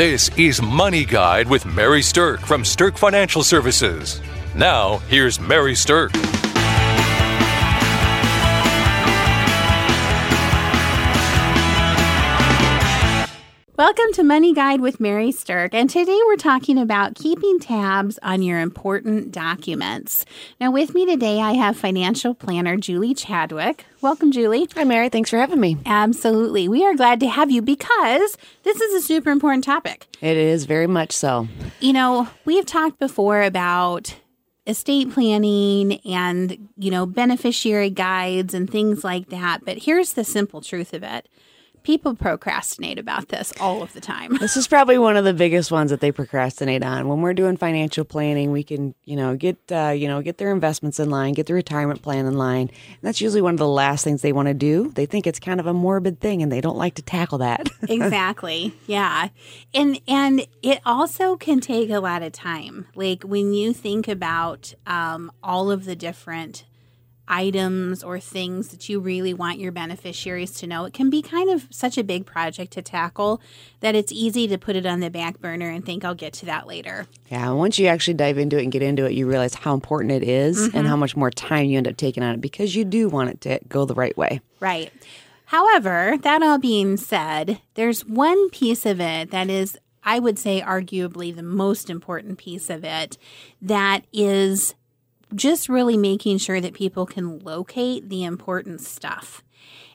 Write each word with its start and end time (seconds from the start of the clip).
This 0.00 0.30
is 0.38 0.62
Money 0.62 1.04
Guide 1.04 1.46
with 1.46 1.66
Mary 1.66 2.00
Stirk 2.00 2.40
from 2.40 2.64
Stirk 2.64 2.96
Financial 2.96 3.42
Services. 3.42 4.22
Now, 4.54 4.96
here's 5.10 5.38
Mary 5.38 5.74
Stirk. 5.74 6.12
Welcome 13.80 14.12
to 14.12 14.22
Money 14.24 14.52
Guide 14.52 14.82
with 14.82 15.00
Mary 15.00 15.32
Stirk, 15.32 15.72
and 15.72 15.88
today 15.88 16.20
we're 16.26 16.36
talking 16.36 16.76
about 16.76 17.14
keeping 17.14 17.58
tabs 17.58 18.18
on 18.22 18.42
your 18.42 18.60
important 18.60 19.32
documents. 19.32 20.26
Now, 20.60 20.70
with 20.70 20.92
me 20.92 21.06
today, 21.06 21.40
I 21.40 21.52
have 21.52 21.78
financial 21.78 22.34
planner 22.34 22.76
Julie 22.76 23.14
Chadwick. 23.14 23.86
Welcome, 24.02 24.32
Julie. 24.32 24.68
Hi, 24.74 24.84
Mary. 24.84 25.08
Thanks 25.08 25.30
for 25.30 25.38
having 25.38 25.60
me. 25.60 25.78
Absolutely. 25.86 26.68
We 26.68 26.84
are 26.84 26.94
glad 26.94 27.20
to 27.20 27.28
have 27.30 27.50
you 27.50 27.62
because 27.62 28.36
this 28.64 28.82
is 28.82 29.02
a 29.02 29.06
super 29.06 29.30
important 29.30 29.64
topic. 29.64 30.08
It 30.20 30.36
is 30.36 30.66
very 30.66 30.86
much 30.86 31.12
so. 31.12 31.48
You 31.80 31.94
know, 31.94 32.28
we've 32.44 32.66
talked 32.66 32.98
before 32.98 33.40
about 33.40 34.14
estate 34.66 35.10
planning 35.10 36.00
and, 36.00 36.68
you 36.76 36.90
know, 36.90 37.06
beneficiary 37.06 37.88
guides 37.88 38.52
and 38.52 38.68
things 38.68 39.04
like 39.04 39.30
that, 39.30 39.64
but 39.64 39.78
here's 39.78 40.12
the 40.12 40.22
simple 40.22 40.60
truth 40.60 40.92
of 40.92 41.02
it 41.02 41.30
people 41.82 42.14
procrastinate 42.14 42.98
about 42.98 43.28
this 43.28 43.52
all 43.60 43.82
of 43.82 43.92
the 43.92 44.00
time. 44.00 44.36
This 44.38 44.56
is 44.56 44.68
probably 44.68 44.98
one 44.98 45.16
of 45.16 45.24
the 45.24 45.34
biggest 45.34 45.70
ones 45.70 45.90
that 45.90 46.00
they 46.00 46.12
procrastinate 46.12 46.82
on. 46.82 47.08
When 47.08 47.20
we're 47.20 47.34
doing 47.34 47.56
financial 47.56 48.04
planning, 48.04 48.52
we 48.52 48.62
can, 48.62 48.94
you 49.04 49.16
know, 49.16 49.36
get, 49.36 49.58
uh, 49.70 49.88
you 49.90 50.08
know, 50.08 50.22
get 50.22 50.38
their 50.38 50.52
investments 50.52 50.98
in 51.00 51.10
line, 51.10 51.34
get 51.34 51.46
the 51.46 51.54
retirement 51.54 52.02
plan 52.02 52.26
in 52.26 52.34
line. 52.34 52.68
And 52.68 52.98
that's 53.02 53.20
usually 53.20 53.42
one 53.42 53.54
of 53.54 53.58
the 53.58 53.68
last 53.68 54.04
things 54.04 54.22
they 54.22 54.32
want 54.32 54.48
to 54.48 54.54
do. 54.54 54.90
They 54.94 55.06
think 55.06 55.26
it's 55.26 55.38
kind 55.40 55.60
of 55.60 55.66
a 55.66 55.74
morbid 55.74 56.20
thing, 56.20 56.42
and 56.42 56.50
they 56.50 56.60
don't 56.60 56.76
like 56.76 56.94
to 56.94 57.02
tackle 57.02 57.38
that. 57.38 57.68
exactly. 57.88 58.74
Yeah, 58.86 59.28
and 59.74 60.00
and 60.06 60.46
it 60.62 60.80
also 60.84 61.36
can 61.36 61.60
take 61.60 61.90
a 61.90 62.00
lot 62.00 62.22
of 62.22 62.32
time. 62.32 62.86
Like 62.94 63.22
when 63.22 63.52
you 63.52 63.72
think 63.72 64.08
about 64.08 64.74
um, 64.86 65.32
all 65.42 65.70
of 65.70 65.84
the 65.84 65.96
different 65.96 66.64
items 67.30 68.02
or 68.02 68.18
things 68.18 68.68
that 68.68 68.88
you 68.88 69.00
really 69.00 69.32
want 69.32 69.58
your 69.58 69.72
beneficiaries 69.72 70.50
to 70.50 70.66
know. 70.66 70.84
It 70.84 70.92
can 70.92 71.08
be 71.08 71.22
kind 71.22 71.48
of 71.48 71.68
such 71.70 71.96
a 71.96 72.04
big 72.04 72.26
project 72.26 72.72
to 72.72 72.82
tackle 72.82 73.40
that 73.78 73.94
it's 73.94 74.12
easy 74.12 74.48
to 74.48 74.58
put 74.58 74.76
it 74.76 74.84
on 74.84 75.00
the 75.00 75.08
back 75.08 75.40
burner 75.40 75.70
and 75.70 75.86
think 75.86 76.04
I'll 76.04 76.14
get 76.14 76.32
to 76.34 76.46
that 76.46 76.66
later. 76.66 77.06
Yeah, 77.30 77.50
once 77.52 77.78
you 77.78 77.86
actually 77.86 78.14
dive 78.14 78.36
into 78.36 78.58
it 78.58 78.64
and 78.64 78.72
get 78.72 78.82
into 78.82 79.06
it, 79.06 79.12
you 79.12 79.26
realize 79.26 79.54
how 79.54 79.72
important 79.72 80.12
it 80.12 80.24
is 80.24 80.58
mm-hmm. 80.58 80.76
and 80.76 80.86
how 80.86 80.96
much 80.96 81.16
more 81.16 81.30
time 81.30 81.66
you 81.66 81.78
end 81.78 81.88
up 81.88 81.96
taking 81.96 82.22
on 82.22 82.34
it 82.34 82.40
because 82.40 82.74
you 82.74 82.84
do 82.84 83.08
want 83.08 83.30
it 83.30 83.40
to 83.42 83.60
go 83.68 83.84
the 83.84 83.94
right 83.94 84.16
way. 84.18 84.40
Right. 84.58 84.92
However, 85.46 86.16
that 86.22 86.42
all 86.42 86.58
being 86.58 86.96
said, 86.96 87.60
there's 87.74 88.04
one 88.04 88.50
piece 88.50 88.84
of 88.84 89.00
it 89.00 89.30
that 89.30 89.48
is 89.48 89.78
I 90.02 90.18
would 90.18 90.38
say 90.38 90.62
arguably 90.62 91.34
the 91.34 91.42
most 91.42 91.90
important 91.90 92.38
piece 92.38 92.70
of 92.70 92.84
it 92.84 93.18
that 93.60 94.04
is 94.12 94.74
just 95.34 95.68
really 95.68 95.96
making 95.96 96.38
sure 96.38 96.60
that 96.60 96.74
people 96.74 97.06
can 97.06 97.38
locate 97.38 98.08
the 98.08 98.24
important 98.24 98.80
stuff. 98.80 99.42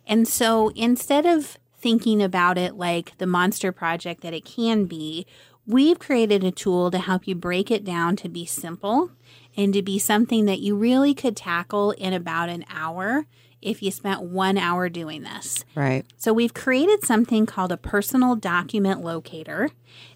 And 0.08 0.27
so 0.27 0.69
instead 0.75 1.25
of 1.25 1.58
thinking 1.77 2.22
about 2.22 2.58
it 2.58 2.75
like 2.75 3.17
the 3.17 3.27
monster 3.27 3.72
project 3.72 4.22
that 4.22 4.33
it 4.33 4.45
can 4.45 4.86
be, 4.86 5.25
we've 5.67 6.00
created 6.00 6.44
a 6.44 6.52
tool 6.52 6.92
to 6.92 7.00
help 7.00 7.27
you 7.27 7.36
break 7.36 7.72
it 7.72 7.83
down 7.83 8.16
to 8.17 8.30
be 8.30 8.45
simple 8.45 9.11
and 9.58 9.73
to 9.73 9.81
be 9.81 9.97
something 9.97 10.45
that 10.45 10.59
you 10.59 10.75
really 10.75 11.14
could 11.14 11.36
tackle 11.36 11.92
in 11.92 12.14
about 12.14 12.49
an 12.49 12.66
hour 12.70 13.25
if 13.61 13.81
you 13.81 13.89
spent 13.89 14.22
one 14.22 14.58
hour 14.58 14.89
doing 14.89 15.23
this. 15.23 15.66
Right. 15.73 16.05
So 16.17 16.33
we've 16.33 16.53
created 16.53 17.03
something 17.03 17.45
called 17.45 17.72
a 17.72 17.77
personal 17.77 18.36
document 18.36 19.03
locator. 19.03 19.72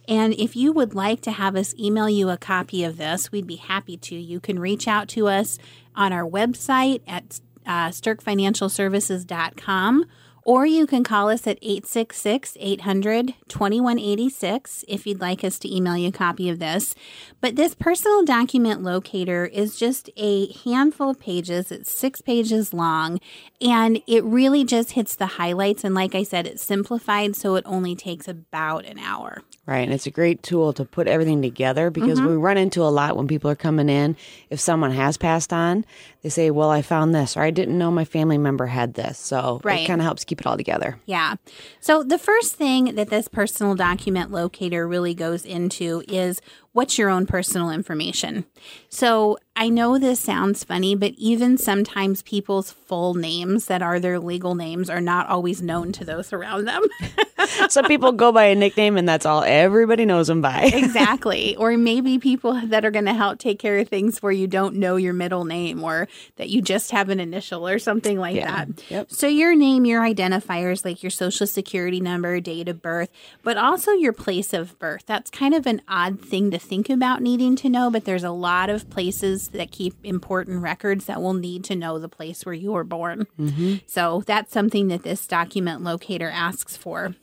And 0.09 0.33
if 0.33 0.55
you 0.55 0.73
would 0.73 0.95
like 0.95 1.21
to 1.21 1.31
have 1.31 1.55
us 1.55 1.75
email 1.77 2.09
you 2.09 2.31
a 2.31 2.38
copy 2.38 2.83
of 2.83 2.97
this, 2.97 3.31
we'd 3.31 3.45
be 3.45 3.57
happy 3.57 3.95
to. 3.95 4.15
You 4.15 4.39
can 4.39 4.57
reach 4.57 4.88
out 4.88 5.07
to 5.09 5.27
us 5.27 5.59
on 5.95 6.11
our 6.11 6.27
website 6.27 7.02
at 7.07 7.39
uh, 7.67 7.89
stirkfinancialservices.com 7.89 10.05
or 10.44 10.66
you 10.66 10.88
can 10.88 11.04
call 11.04 11.30
us 11.30 11.45
at 11.48 11.58
866 11.61 12.58
800 12.60 13.33
2186 13.48 14.86
if 14.88 15.05
you'd 15.05 15.22
like 15.22 15.44
us 15.44 15.60
to 15.60 15.73
email 15.73 15.98
you 15.98 16.10
a 16.10 16.11
copy 16.11 16.50
of 16.50 16.60
this. 16.60 16.95
But 17.42 17.55
this 17.55 17.76
personal 17.76 18.23
document 18.23 18.83
locator 18.83 19.45
is 19.45 19.78
just 19.78 20.10
a 20.17 20.52
handful 20.64 21.11
of 21.11 21.20
pages. 21.20 21.72
It's 21.72 21.92
six 21.92 22.22
pages 22.22 22.73
long 22.73 23.20
and 23.61 24.02
it 24.08 24.23
really 24.23 24.64
just 24.64 24.92
hits 24.92 25.16
the 25.16 25.26
highlights. 25.26 25.83
And 25.83 25.95
like 25.95 26.16
I 26.16 26.23
said, 26.23 26.48
it's 26.48 26.64
simplified 26.64 27.36
so 27.36 27.55
it 27.55 27.64
only 27.66 27.95
takes 27.95 28.28
about 28.28 28.86
an 28.86 28.99
hour. 28.99 29.42
Right. 29.66 29.82
And 29.82 29.94
it's 29.94 30.08
a 30.08 30.11
great 30.11 30.42
tool 30.42 30.73
to 30.73 30.83
put 30.83 31.08
everything 31.08 31.44
together 31.44 31.92
because 31.92 32.20
mm-hmm. 32.20 32.30
we 32.30 32.36
run 32.38 32.58
into 32.58 32.82
a 32.82 32.89
lot 32.89 33.16
when 33.16 33.28
people 33.28 33.52
are 33.52 33.55
coming 33.55 33.88
in. 33.88 34.17
If 34.49 34.60
someone 34.60 34.92
has 34.92 35.16
passed 35.16 35.54
on, 35.54 35.86
they 36.21 36.30
say, 36.30 36.52
Well, 36.52 36.69
I 36.69 36.81
found 36.81 37.15
this, 37.15 37.37
or 37.37 37.41
I 37.41 37.52
didn't 37.52 37.77
know 37.77 37.91
my 37.91 38.05
family 38.05 38.37
member 38.37 38.65
had 38.65 38.93
this. 38.95 39.17
So 39.17 39.61
right. 39.63 39.81
it 39.81 39.87
kind 39.87 40.02
of 40.02 40.05
helps 40.05 40.25
keep 40.25 40.41
it 40.41 40.47
all 40.47 40.57
together. 40.57 40.99
Yeah. 41.05 41.35
So 41.80 42.03
the 42.03 42.17
first 42.17 42.55
thing 42.55 42.95
that 42.95 43.09
this 43.09 43.27
personal 43.27 43.75
document 43.75 44.31
locator 44.31 44.87
really 44.87 45.13
goes 45.13 45.45
into 45.45 46.03
is 46.07 46.41
what's 46.73 46.97
your 46.97 47.09
own 47.09 47.25
personal 47.25 47.71
information. 47.71 48.45
So 48.89 49.37
I 49.55 49.69
know 49.69 49.97
this 49.97 50.19
sounds 50.19 50.63
funny, 50.63 50.95
but 50.95 51.13
even 51.17 51.57
sometimes 51.57 52.21
people's 52.21 52.71
full 52.71 53.13
names 53.13 53.65
that 53.65 53.81
are 53.81 53.99
their 53.99 54.19
legal 54.19 54.55
names 54.55 54.89
are 54.89 55.01
not 55.01 55.27
always 55.27 55.61
known 55.61 55.91
to 55.93 56.05
those 56.05 56.31
around 56.33 56.65
them. 56.65 56.83
Some 57.70 57.86
people 57.86 58.11
go 58.11 58.32
by 58.32 58.45
a 58.45 58.55
nickname 58.55 58.98
and 58.98 59.08
that's 59.08 59.26
all 59.26 59.44
everybody 59.44 60.05
knows 60.05 60.27
them 60.27 60.42
by. 60.42 60.64
exactly. 60.73 61.55
Or 61.55 61.77
maybe 61.77 62.20
people 62.20 62.60
that 62.67 62.86
are 62.86 62.92
going 62.92 63.05
to 63.05 63.14
help 63.14 63.39
take 63.39 63.60
care 63.60 63.77
of 63.77 63.88
things 63.88 64.22
where 64.22 64.32
you 64.32 64.48
don't 64.48 64.76
know 64.76 64.95
your 64.95 65.14
middle 65.14 65.45
name 65.45 65.83
or 65.83 66.08
that 66.38 66.49
you 66.49 66.61
just 66.61 66.92
have 66.92 67.10
an 67.10 67.20
initial 67.20 67.67
or 67.67 67.80
something 67.80 68.17
like 68.17 68.36
yeah. 68.36 68.66
that. 68.66 68.89
Yep. 68.89 69.11
So 69.11 69.28
your 69.28 69.55
name, 69.55 69.86
your 69.86 70.02
identifiers 70.02 70.86
like 70.86 71.04
your 71.04 71.10
social 71.10 71.48
security 71.48 71.99
number, 71.99 72.39
date 72.39 72.67
of 72.67 72.82
birth, 72.82 73.10
but 73.44 73.58
also 73.58 73.92
your 73.92 74.14
place 74.14 74.54
of 74.54 74.78
birth. 74.80 75.04
That's 75.05 75.30
kind 75.30 75.54
of 75.54 75.66
an 75.66 75.82
odd 75.88 76.22
thing 76.22 76.52
to 76.52 76.60
think 76.60 76.89
about 76.89 77.22
needing 77.22 77.55
to 77.58 77.70
know, 77.70 77.89
but 77.89 78.05
there's 78.05 78.23
a 78.23 78.32
lot 78.32 78.70
of 78.70 78.89
places 78.89 79.49
that 79.49 79.72
keep 79.72 79.95
important 80.04 80.61
records 80.61 81.05
that 81.05 81.22
will 81.22 81.33
need 81.33 81.64
to 81.66 81.76
know 81.76 81.99
the 81.99 82.10
place 82.10 82.45
where 82.45 82.54
you 82.54 82.72
were 82.72 82.83
born. 82.83 83.28
Mm-hmm. 83.39 83.76
So 83.88 84.23
that's 84.26 84.52
something 84.52 84.88
that 84.89 85.04
this 85.04 85.28
document 85.28 85.83
locator 85.83 86.30
asks 86.30 86.76
for. 86.78 87.16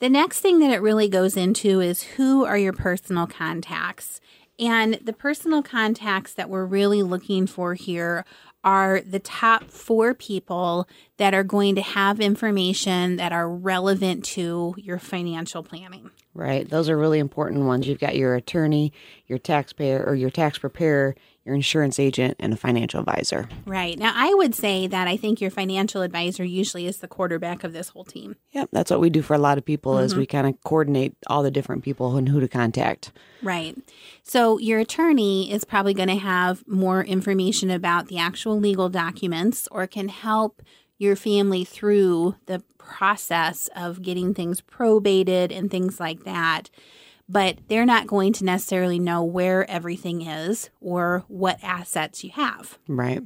The 0.00 0.08
next 0.08 0.40
thing 0.40 0.60
that 0.60 0.70
it 0.70 0.80
really 0.80 1.10
goes 1.10 1.36
into 1.36 1.80
is 1.80 2.02
who 2.02 2.46
are 2.46 2.56
your 2.56 2.72
personal 2.72 3.26
contacts? 3.26 4.18
And 4.58 4.94
the 4.94 5.12
personal 5.12 5.62
contacts 5.62 6.32
that 6.34 6.48
we're 6.48 6.64
really 6.64 7.02
looking 7.02 7.46
for 7.46 7.74
here 7.74 8.24
are 8.64 9.02
the 9.02 9.18
top 9.18 9.64
four 9.64 10.14
people 10.14 10.88
that 11.18 11.34
are 11.34 11.44
going 11.44 11.74
to 11.74 11.82
have 11.82 12.18
information 12.18 13.16
that 13.16 13.32
are 13.32 13.48
relevant 13.48 14.24
to 14.24 14.74
your 14.78 14.98
financial 14.98 15.62
planning. 15.62 16.10
Right. 16.32 16.68
Those 16.68 16.88
are 16.88 16.96
really 16.96 17.18
important 17.18 17.64
ones. 17.64 17.88
You've 17.88 17.98
got 17.98 18.14
your 18.14 18.36
attorney, 18.36 18.92
your 19.26 19.38
taxpayer, 19.38 20.04
or 20.04 20.14
your 20.14 20.30
tax 20.30 20.58
preparer, 20.58 21.16
your 21.44 21.56
insurance 21.56 21.98
agent, 21.98 22.36
and 22.38 22.52
a 22.52 22.56
financial 22.56 23.00
advisor. 23.00 23.48
Right. 23.66 23.98
Now, 23.98 24.12
I 24.14 24.32
would 24.34 24.54
say 24.54 24.86
that 24.86 25.08
I 25.08 25.16
think 25.16 25.40
your 25.40 25.50
financial 25.50 26.02
advisor 26.02 26.44
usually 26.44 26.86
is 26.86 26.98
the 26.98 27.08
quarterback 27.08 27.64
of 27.64 27.72
this 27.72 27.88
whole 27.88 28.04
team. 28.04 28.36
Yep. 28.52 28.68
That's 28.70 28.92
what 28.92 29.00
we 29.00 29.10
do 29.10 29.22
for 29.22 29.34
a 29.34 29.38
lot 29.38 29.58
of 29.58 29.64
people 29.64 29.94
mm-hmm. 29.94 30.04
is 30.04 30.14
we 30.14 30.24
kind 30.24 30.46
of 30.46 30.54
coordinate 30.62 31.16
all 31.26 31.42
the 31.42 31.50
different 31.50 31.82
people 31.82 32.16
and 32.16 32.28
who 32.28 32.38
to 32.38 32.46
contact. 32.46 33.10
Right. 33.42 33.76
So 34.22 34.58
your 34.58 34.78
attorney 34.78 35.50
is 35.50 35.64
probably 35.64 35.94
going 35.94 36.10
to 36.10 36.16
have 36.16 36.62
more 36.68 37.02
information 37.02 37.70
about 37.70 38.06
the 38.06 38.18
actual 38.18 38.56
legal 38.60 38.88
documents 38.88 39.66
or 39.72 39.88
can 39.88 40.08
help 40.08 40.62
your 41.00 41.16
family 41.16 41.64
through 41.64 42.36
the 42.44 42.62
process 42.76 43.70
of 43.74 44.02
getting 44.02 44.34
things 44.34 44.60
probated 44.60 45.50
and 45.50 45.70
things 45.70 45.98
like 45.98 46.24
that. 46.24 46.68
But 47.26 47.58
they're 47.68 47.86
not 47.86 48.06
going 48.06 48.34
to 48.34 48.44
necessarily 48.44 48.98
know 48.98 49.24
where 49.24 49.68
everything 49.70 50.22
is 50.22 50.68
or 50.80 51.24
what 51.26 51.58
assets 51.62 52.22
you 52.22 52.30
have. 52.32 52.78
Right. 52.86 53.22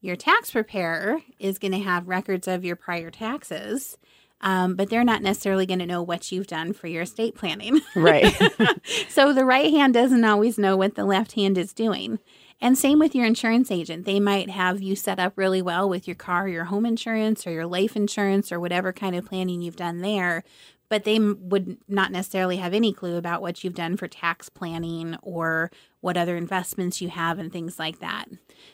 Your 0.00 0.14
tax 0.14 0.52
preparer 0.52 1.20
is 1.38 1.58
going 1.58 1.72
to 1.72 1.80
have 1.80 2.06
records 2.06 2.46
of 2.46 2.64
your 2.64 2.76
prior 2.76 3.10
taxes. 3.10 3.98
Um, 4.42 4.74
but 4.76 4.88
they're 4.88 5.04
not 5.04 5.20
necessarily 5.20 5.66
going 5.66 5.80
to 5.80 5.86
know 5.86 6.02
what 6.02 6.30
you've 6.30 6.46
done 6.46 6.72
for 6.72 6.86
your 6.86 7.02
estate 7.02 7.34
planning. 7.34 7.80
Right. 7.94 8.34
so 9.08 9.34
the 9.34 9.44
right 9.44 9.70
hand 9.70 9.94
doesn't 9.94 10.24
always 10.24 10.58
know 10.58 10.76
what 10.76 10.94
the 10.94 11.04
left 11.04 11.32
hand 11.32 11.58
is 11.58 11.74
doing. 11.74 12.20
And 12.60 12.76
same 12.76 12.98
with 12.98 13.14
your 13.14 13.24
insurance 13.24 13.70
agent. 13.70 14.04
They 14.04 14.20
might 14.20 14.50
have 14.50 14.82
you 14.82 14.94
set 14.94 15.18
up 15.18 15.32
really 15.36 15.62
well 15.62 15.88
with 15.88 16.06
your 16.06 16.14
car, 16.14 16.46
your 16.46 16.64
home 16.66 16.84
insurance, 16.84 17.46
or 17.46 17.50
your 17.50 17.66
life 17.66 17.96
insurance, 17.96 18.52
or 18.52 18.60
whatever 18.60 18.92
kind 18.92 19.16
of 19.16 19.24
planning 19.24 19.62
you've 19.62 19.76
done 19.76 20.00
there. 20.00 20.44
But 20.90 21.04
they 21.04 21.18
would 21.18 21.78
not 21.88 22.12
necessarily 22.12 22.56
have 22.58 22.74
any 22.74 22.92
clue 22.92 23.16
about 23.16 23.40
what 23.40 23.64
you've 23.64 23.74
done 23.74 23.96
for 23.96 24.08
tax 24.08 24.48
planning 24.48 25.16
or 25.22 25.70
what 26.00 26.16
other 26.16 26.36
investments 26.36 27.00
you 27.00 27.08
have, 27.08 27.38
and 27.38 27.52
things 27.52 27.78
like 27.78 28.00
that. 28.00 28.26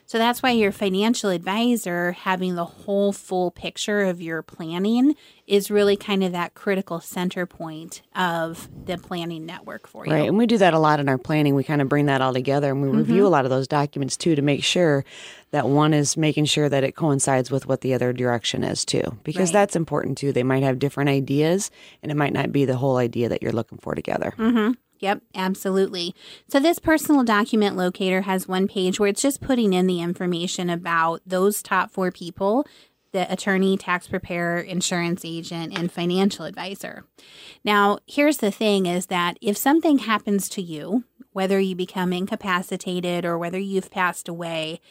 So 0.05 0.17
that's 0.17 0.41
why 0.41 0.51
your 0.51 0.71
financial 0.71 1.29
advisor 1.29 2.13
having 2.13 2.55
the 2.55 2.65
whole 2.65 3.11
full 3.11 3.51
picture 3.51 4.05
of 4.05 4.21
your 4.21 4.41
planning 4.41 5.15
is 5.45 5.71
really 5.71 5.95
kind 5.95 6.23
of 6.23 6.31
that 6.33 6.53
critical 6.53 6.99
center 6.99 7.45
point 7.45 8.01
of 8.15 8.69
the 8.85 8.97
planning 8.97 9.45
network 9.45 9.87
for 9.87 10.05
you. 10.05 10.13
Right. 10.13 10.27
And 10.27 10.37
we 10.37 10.45
do 10.45 10.57
that 10.57 10.73
a 10.73 10.79
lot 10.79 10.99
in 10.99 11.07
our 11.07 11.17
planning. 11.17 11.55
We 11.55 11.63
kind 11.63 11.81
of 11.81 11.89
bring 11.89 12.05
that 12.07 12.21
all 12.21 12.33
together 12.33 12.71
and 12.71 12.81
we 12.81 12.89
mm-hmm. 12.89 12.97
review 12.97 13.25
a 13.25 13.29
lot 13.29 13.45
of 13.45 13.51
those 13.51 13.67
documents 13.67 14.17
too 14.17 14.35
to 14.35 14.41
make 14.41 14.63
sure 14.63 15.05
that 15.51 15.67
one 15.67 15.93
is 15.93 16.17
making 16.17 16.45
sure 16.45 16.67
that 16.67 16.83
it 16.83 16.95
coincides 16.95 17.49
with 17.49 17.65
what 17.65 17.81
the 17.81 17.93
other 17.93 18.11
direction 18.11 18.63
is 18.63 18.83
too. 18.83 19.17
Because 19.23 19.49
right. 19.49 19.59
that's 19.61 19.75
important 19.75 20.17
too. 20.17 20.33
They 20.33 20.43
might 20.43 20.63
have 20.63 20.79
different 20.79 21.09
ideas 21.09 21.71
and 22.03 22.11
it 22.11 22.15
might 22.15 22.33
not 22.33 22.51
be 22.51 22.65
the 22.65 22.77
whole 22.77 22.97
idea 22.97 23.29
that 23.29 23.41
you're 23.41 23.53
looking 23.53 23.77
for 23.77 23.95
together. 23.95 24.33
Mm-hmm. 24.37 24.71
Yep, 24.99 25.21
absolutely. 25.35 26.15
So, 26.47 26.59
this 26.59 26.79
personal 26.79 27.23
document 27.23 27.75
locator 27.75 28.21
has 28.21 28.47
one 28.47 28.67
page 28.67 28.99
where 28.99 29.09
it's 29.09 29.21
just 29.21 29.41
putting 29.41 29.73
in 29.73 29.87
the 29.87 30.01
information 30.01 30.69
about 30.69 31.21
those 31.25 31.61
top 31.61 31.91
four 31.91 32.11
people 32.11 32.65
the 33.13 33.31
attorney, 33.31 33.77
tax 33.77 34.07
preparer, 34.07 34.59
insurance 34.59 35.23
agent, 35.23 35.77
and 35.77 35.91
financial 35.91 36.45
advisor. 36.45 37.05
Now, 37.63 37.99
here's 38.05 38.37
the 38.37 38.51
thing 38.51 38.85
is 38.85 39.07
that 39.07 39.37
if 39.41 39.57
something 39.57 39.99
happens 39.99 40.49
to 40.49 40.61
you, 40.61 41.03
whether 41.31 41.59
you 41.59 41.75
become 41.75 42.13
incapacitated 42.13 43.25
or 43.25 43.37
whether 43.37 43.57
you've 43.57 43.91
passed 43.91 44.27
away, 44.27 44.81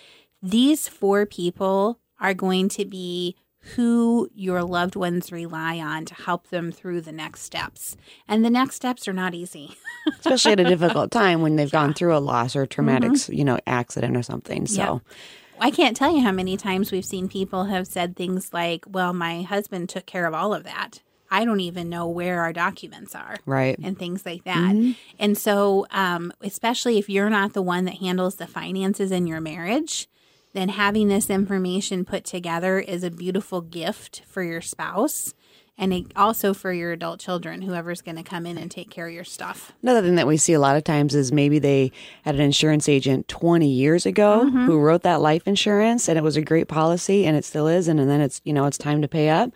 these 0.42 0.88
four 0.88 1.26
people 1.26 2.00
are 2.20 2.34
going 2.34 2.68
to 2.70 2.84
be 2.84 3.36
who 3.74 4.30
your 4.34 4.62
loved 4.62 4.94
ones 4.94 5.32
rely 5.32 5.78
on 5.78 6.04
to 6.04 6.14
help 6.14 6.48
them 6.48 6.70
through 6.70 7.00
the 7.00 7.12
next 7.12 7.42
steps. 7.42 7.96
And 8.28 8.44
the 8.44 8.50
next 8.50 8.76
steps 8.76 9.08
are 9.08 9.12
not 9.12 9.34
easy. 9.34 9.76
Especially 10.20 10.52
at 10.52 10.60
a 10.60 10.64
difficult 10.64 11.10
time 11.10 11.42
when 11.42 11.56
they've 11.56 11.72
yeah. 11.72 11.80
gone 11.80 11.94
through 11.94 12.16
a 12.16 12.18
loss 12.18 12.54
or 12.54 12.66
traumatic, 12.66 13.10
mm-hmm. 13.12 13.32
you 13.32 13.44
know, 13.44 13.58
accident 13.66 14.16
or 14.16 14.22
something. 14.22 14.66
So 14.66 14.82
yeah. 14.82 15.16
I 15.60 15.70
can't 15.70 15.96
tell 15.96 16.14
you 16.14 16.22
how 16.22 16.32
many 16.32 16.56
times 16.56 16.92
we've 16.92 17.04
seen 17.04 17.28
people 17.28 17.64
have 17.64 17.86
said 17.86 18.14
things 18.14 18.52
like, 18.52 18.84
"Well, 18.88 19.12
my 19.12 19.42
husband 19.42 19.88
took 19.88 20.06
care 20.06 20.26
of 20.26 20.34
all 20.34 20.54
of 20.54 20.64
that." 20.64 21.02
I 21.28 21.44
don't 21.44 21.60
even 21.60 21.88
know 21.88 22.06
where 22.06 22.40
our 22.40 22.52
documents 22.52 23.14
are. 23.14 23.36
Right. 23.46 23.76
And 23.82 23.98
things 23.98 24.24
like 24.24 24.44
that. 24.44 24.74
Mm-hmm. 24.74 24.92
And 25.18 25.36
so, 25.36 25.86
um, 25.90 26.32
especially 26.40 26.98
if 26.98 27.08
you're 27.08 27.30
not 27.30 27.52
the 27.52 27.62
one 27.62 27.84
that 27.86 27.96
handles 27.96 28.36
the 28.36 28.46
finances 28.46 29.10
in 29.10 29.26
your 29.26 29.40
marriage, 29.40 30.08
then 30.56 30.70
having 30.70 31.08
this 31.08 31.30
information 31.30 32.04
put 32.04 32.24
together 32.24 32.78
is 32.78 33.04
a 33.04 33.10
beautiful 33.10 33.60
gift 33.60 34.22
for 34.26 34.42
your 34.42 34.60
spouse 34.60 35.34
and 35.78 36.10
also 36.16 36.54
for 36.54 36.72
your 36.72 36.92
adult 36.92 37.20
children, 37.20 37.62
whoever's 37.62 38.00
going 38.00 38.16
to 38.16 38.22
come 38.22 38.46
in 38.46 38.56
and 38.56 38.70
take 38.70 38.90
care 38.90 39.08
of 39.08 39.12
your 39.12 39.24
stuff. 39.24 39.72
Another 39.82 40.00
thing 40.00 40.14
that 40.14 40.26
we 40.26 40.38
see 40.38 40.54
a 40.54 40.60
lot 40.60 40.76
of 40.76 40.84
times 40.84 41.14
is 41.14 41.32
maybe 41.32 41.58
they 41.58 41.92
had 42.22 42.34
an 42.34 42.40
insurance 42.40 42.88
agent 42.88 43.28
20 43.28 43.68
years 43.68 44.06
ago 44.06 44.44
mm-hmm. 44.46 44.64
who 44.64 44.78
wrote 44.78 45.02
that 45.02 45.20
life 45.20 45.46
insurance 45.46 46.08
and 46.08 46.16
it 46.18 46.22
was 46.22 46.36
a 46.36 46.42
great 46.42 46.68
policy 46.68 47.26
and 47.26 47.36
it 47.36 47.44
still 47.44 47.68
is. 47.68 47.88
And, 47.88 48.00
and 48.00 48.08
then 48.08 48.22
it's, 48.22 48.40
you 48.44 48.54
know, 48.54 48.64
it's 48.64 48.78
time 48.78 49.02
to 49.02 49.08
pay 49.08 49.28
up 49.28 49.50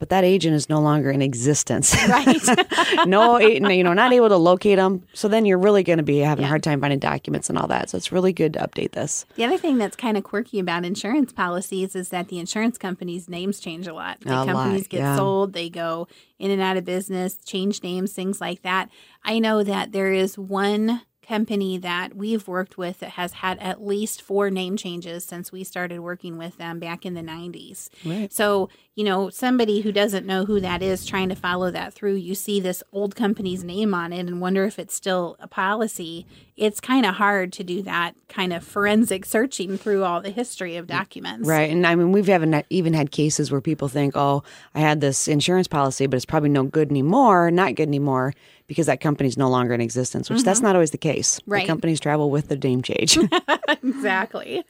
but 0.00 0.08
that 0.08 0.24
agent 0.24 0.56
is 0.56 0.68
no 0.68 0.80
longer 0.80 1.10
in 1.10 1.22
existence. 1.22 1.94
Right. 2.10 3.06
no, 3.06 3.38
you 3.38 3.84
know, 3.84 3.92
not 3.92 4.12
able 4.12 4.30
to 4.30 4.36
locate 4.36 4.78
them. 4.78 5.06
So 5.12 5.28
then 5.28 5.44
you're 5.44 5.58
really 5.58 5.84
going 5.84 5.98
to 5.98 6.02
be 6.02 6.18
having 6.18 6.42
yeah. 6.42 6.46
a 6.46 6.48
hard 6.48 6.62
time 6.62 6.80
finding 6.80 6.98
documents 6.98 7.48
and 7.48 7.58
all 7.58 7.68
that. 7.68 7.90
So 7.90 7.98
it's 7.98 8.10
really 8.10 8.32
good 8.32 8.54
to 8.54 8.58
update 8.60 8.92
this. 8.92 9.26
The 9.36 9.44
other 9.44 9.58
thing 9.58 9.78
that's 9.78 9.94
kind 9.96 10.16
of 10.16 10.24
quirky 10.24 10.58
about 10.58 10.84
insurance 10.84 11.32
policies 11.32 11.94
is 11.94 12.08
that 12.08 12.28
the 12.28 12.40
insurance 12.40 12.78
companies' 12.78 13.28
names 13.28 13.60
change 13.60 13.86
a 13.86 13.92
lot. 13.92 14.18
The 14.20 14.30
a 14.30 14.44
companies 14.44 14.82
lot, 14.82 14.88
get 14.88 15.00
yeah. 15.00 15.16
sold, 15.16 15.52
they 15.52 15.68
go 15.68 16.08
in 16.38 16.50
and 16.50 16.60
out 16.60 16.76
of 16.76 16.84
business, 16.84 17.36
change 17.36 17.82
names, 17.82 18.12
things 18.12 18.40
like 18.40 18.62
that. 18.62 18.88
I 19.22 19.38
know 19.38 19.62
that 19.62 19.92
there 19.92 20.12
is 20.12 20.38
one 20.38 21.02
company 21.30 21.78
that 21.78 22.16
we've 22.16 22.48
worked 22.48 22.76
with 22.76 22.98
that 22.98 23.10
has 23.10 23.34
had 23.34 23.56
at 23.60 23.80
least 23.80 24.20
four 24.20 24.50
name 24.50 24.76
changes 24.76 25.24
since 25.24 25.52
we 25.52 25.62
started 25.62 26.00
working 26.00 26.36
with 26.36 26.56
them 26.58 26.80
back 26.80 27.06
in 27.06 27.14
the 27.14 27.20
90s. 27.20 27.88
Right. 28.04 28.32
So, 28.32 28.68
you 28.96 29.04
know, 29.04 29.30
somebody 29.30 29.82
who 29.82 29.92
doesn't 29.92 30.26
know 30.26 30.44
who 30.44 30.58
that 30.58 30.82
is 30.82 31.06
trying 31.06 31.28
to 31.28 31.36
follow 31.36 31.70
that 31.70 31.94
through, 31.94 32.16
you 32.16 32.34
see 32.34 32.58
this 32.58 32.82
old 32.92 33.14
company's 33.14 33.62
name 33.62 33.94
on 33.94 34.12
it 34.12 34.26
and 34.26 34.40
wonder 34.40 34.64
if 34.64 34.76
it's 34.76 34.92
still 34.92 35.36
a 35.38 35.46
policy. 35.46 36.26
It's 36.56 36.80
kind 36.80 37.06
of 37.06 37.14
hard 37.14 37.52
to 37.54 37.64
do 37.64 37.80
that 37.82 38.16
kind 38.28 38.52
of 38.52 38.64
forensic 38.64 39.24
searching 39.24 39.78
through 39.78 40.02
all 40.02 40.20
the 40.20 40.30
history 40.30 40.76
of 40.76 40.88
documents. 40.88 41.46
Right. 41.48 41.70
And 41.70 41.86
I 41.86 41.94
mean, 41.94 42.10
we've 42.10 42.26
haven't 42.26 42.66
even 42.70 42.92
had 42.92 43.12
cases 43.12 43.52
where 43.52 43.60
people 43.60 43.86
think, 43.86 44.16
oh, 44.16 44.42
I 44.74 44.80
had 44.80 45.00
this 45.00 45.28
insurance 45.28 45.68
policy, 45.68 46.08
but 46.08 46.16
it's 46.16 46.26
probably 46.26 46.48
no 46.48 46.64
good 46.64 46.90
anymore, 46.90 47.52
not 47.52 47.76
good 47.76 47.86
anymore 47.86 48.34
because 48.70 48.86
that 48.86 49.00
company's 49.00 49.36
no 49.36 49.50
longer 49.50 49.74
in 49.74 49.80
existence, 49.80 50.30
which 50.30 50.38
mm-hmm. 50.38 50.44
that's 50.44 50.60
not 50.60 50.76
always 50.76 50.92
the 50.92 50.96
case. 50.96 51.40
Right. 51.44 51.62
The 51.62 51.66
companies 51.66 51.98
travel 51.98 52.30
with 52.30 52.46
the 52.46 52.56
name 52.56 52.82
change. 52.82 53.18
exactly. 53.68 54.64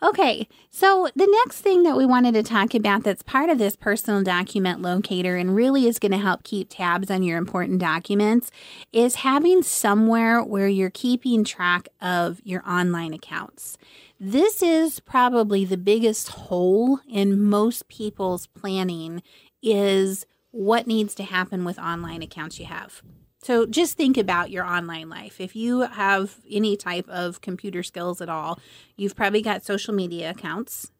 Okay, 0.00 0.46
so 0.70 1.08
the 1.16 1.26
next 1.26 1.60
thing 1.60 1.82
that 1.82 1.96
we 1.96 2.06
wanted 2.06 2.34
to 2.34 2.44
talk 2.44 2.72
about 2.72 3.02
that's 3.02 3.24
part 3.24 3.50
of 3.50 3.58
this 3.58 3.74
personal 3.74 4.22
document 4.22 4.80
locator 4.80 5.34
and 5.34 5.56
really 5.56 5.88
is 5.88 5.98
going 5.98 6.12
to 6.12 6.18
help 6.18 6.44
keep 6.44 6.68
tabs 6.70 7.10
on 7.10 7.24
your 7.24 7.36
important 7.36 7.80
documents 7.80 8.52
is 8.92 9.16
having 9.16 9.64
somewhere 9.64 10.40
where 10.40 10.68
you're 10.68 10.88
keeping 10.88 11.42
track 11.42 11.88
of 12.00 12.40
your 12.44 12.62
online 12.64 13.12
accounts. 13.12 13.76
This 14.20 14.62
is 14.62 15.00
probably 15.00 15.64
the 15.64 15.76
biggest 15.76 16.28
hole 16.28 17.00
in 17.10 17.42
most 17.42 17.88
people's 17.88 18.46
planning 18.46 19.20
is 19.64 20.26
what 20.52 20.86
needs 20.86 21.12
to 21.16 21.24
happen 21.24 21.64
with 21.64 21.76
online 21.80 22.22
accounts 22.22 22.60
you 22.60 22.66
have. 22.66 23.02
So 23.42 23.66
just 23.66 23.96
think 23.96 24.16
about 24.16 24.50
your 24.50 24.64
online 24.64 25.08
life. 25.08 25.40
If 25.40 25.56
you 25.56 25.80
have 25.80 26.36
any 26.48 26.76
type 26.76 27.08
of 27.08 27.40
computer 27.40 27.82
skills 27.82 28.20
at 28.20 28.28
all, 28.28 28.60
you've 28.96 29.16
probably 29.16 29.42
got 29.42 29.64
social 29.64 29.92
media 29.92 30.30
accounts. 30.30 30.92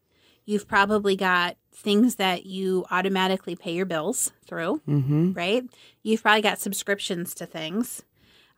You've 0.45 0.67
probably 0.67 1.15
got 1.15 1.55
things 1.73 2.15
that 2.15 2.45
you 2.45 2.85
automatically 2.91 3.55
pay 3.55 3.73
your 3.73 3.85
bills 3.85 4.31
through, 4.45 4.81
mm-hmm. 4.87 5.31
right? 5.31 5.63
You've 6.03 6.21
probably 6.21 6.41
got 6.41 6.59
subscriptions 6.59 7.33
to 7.35 7.45
things. 7.45 8.03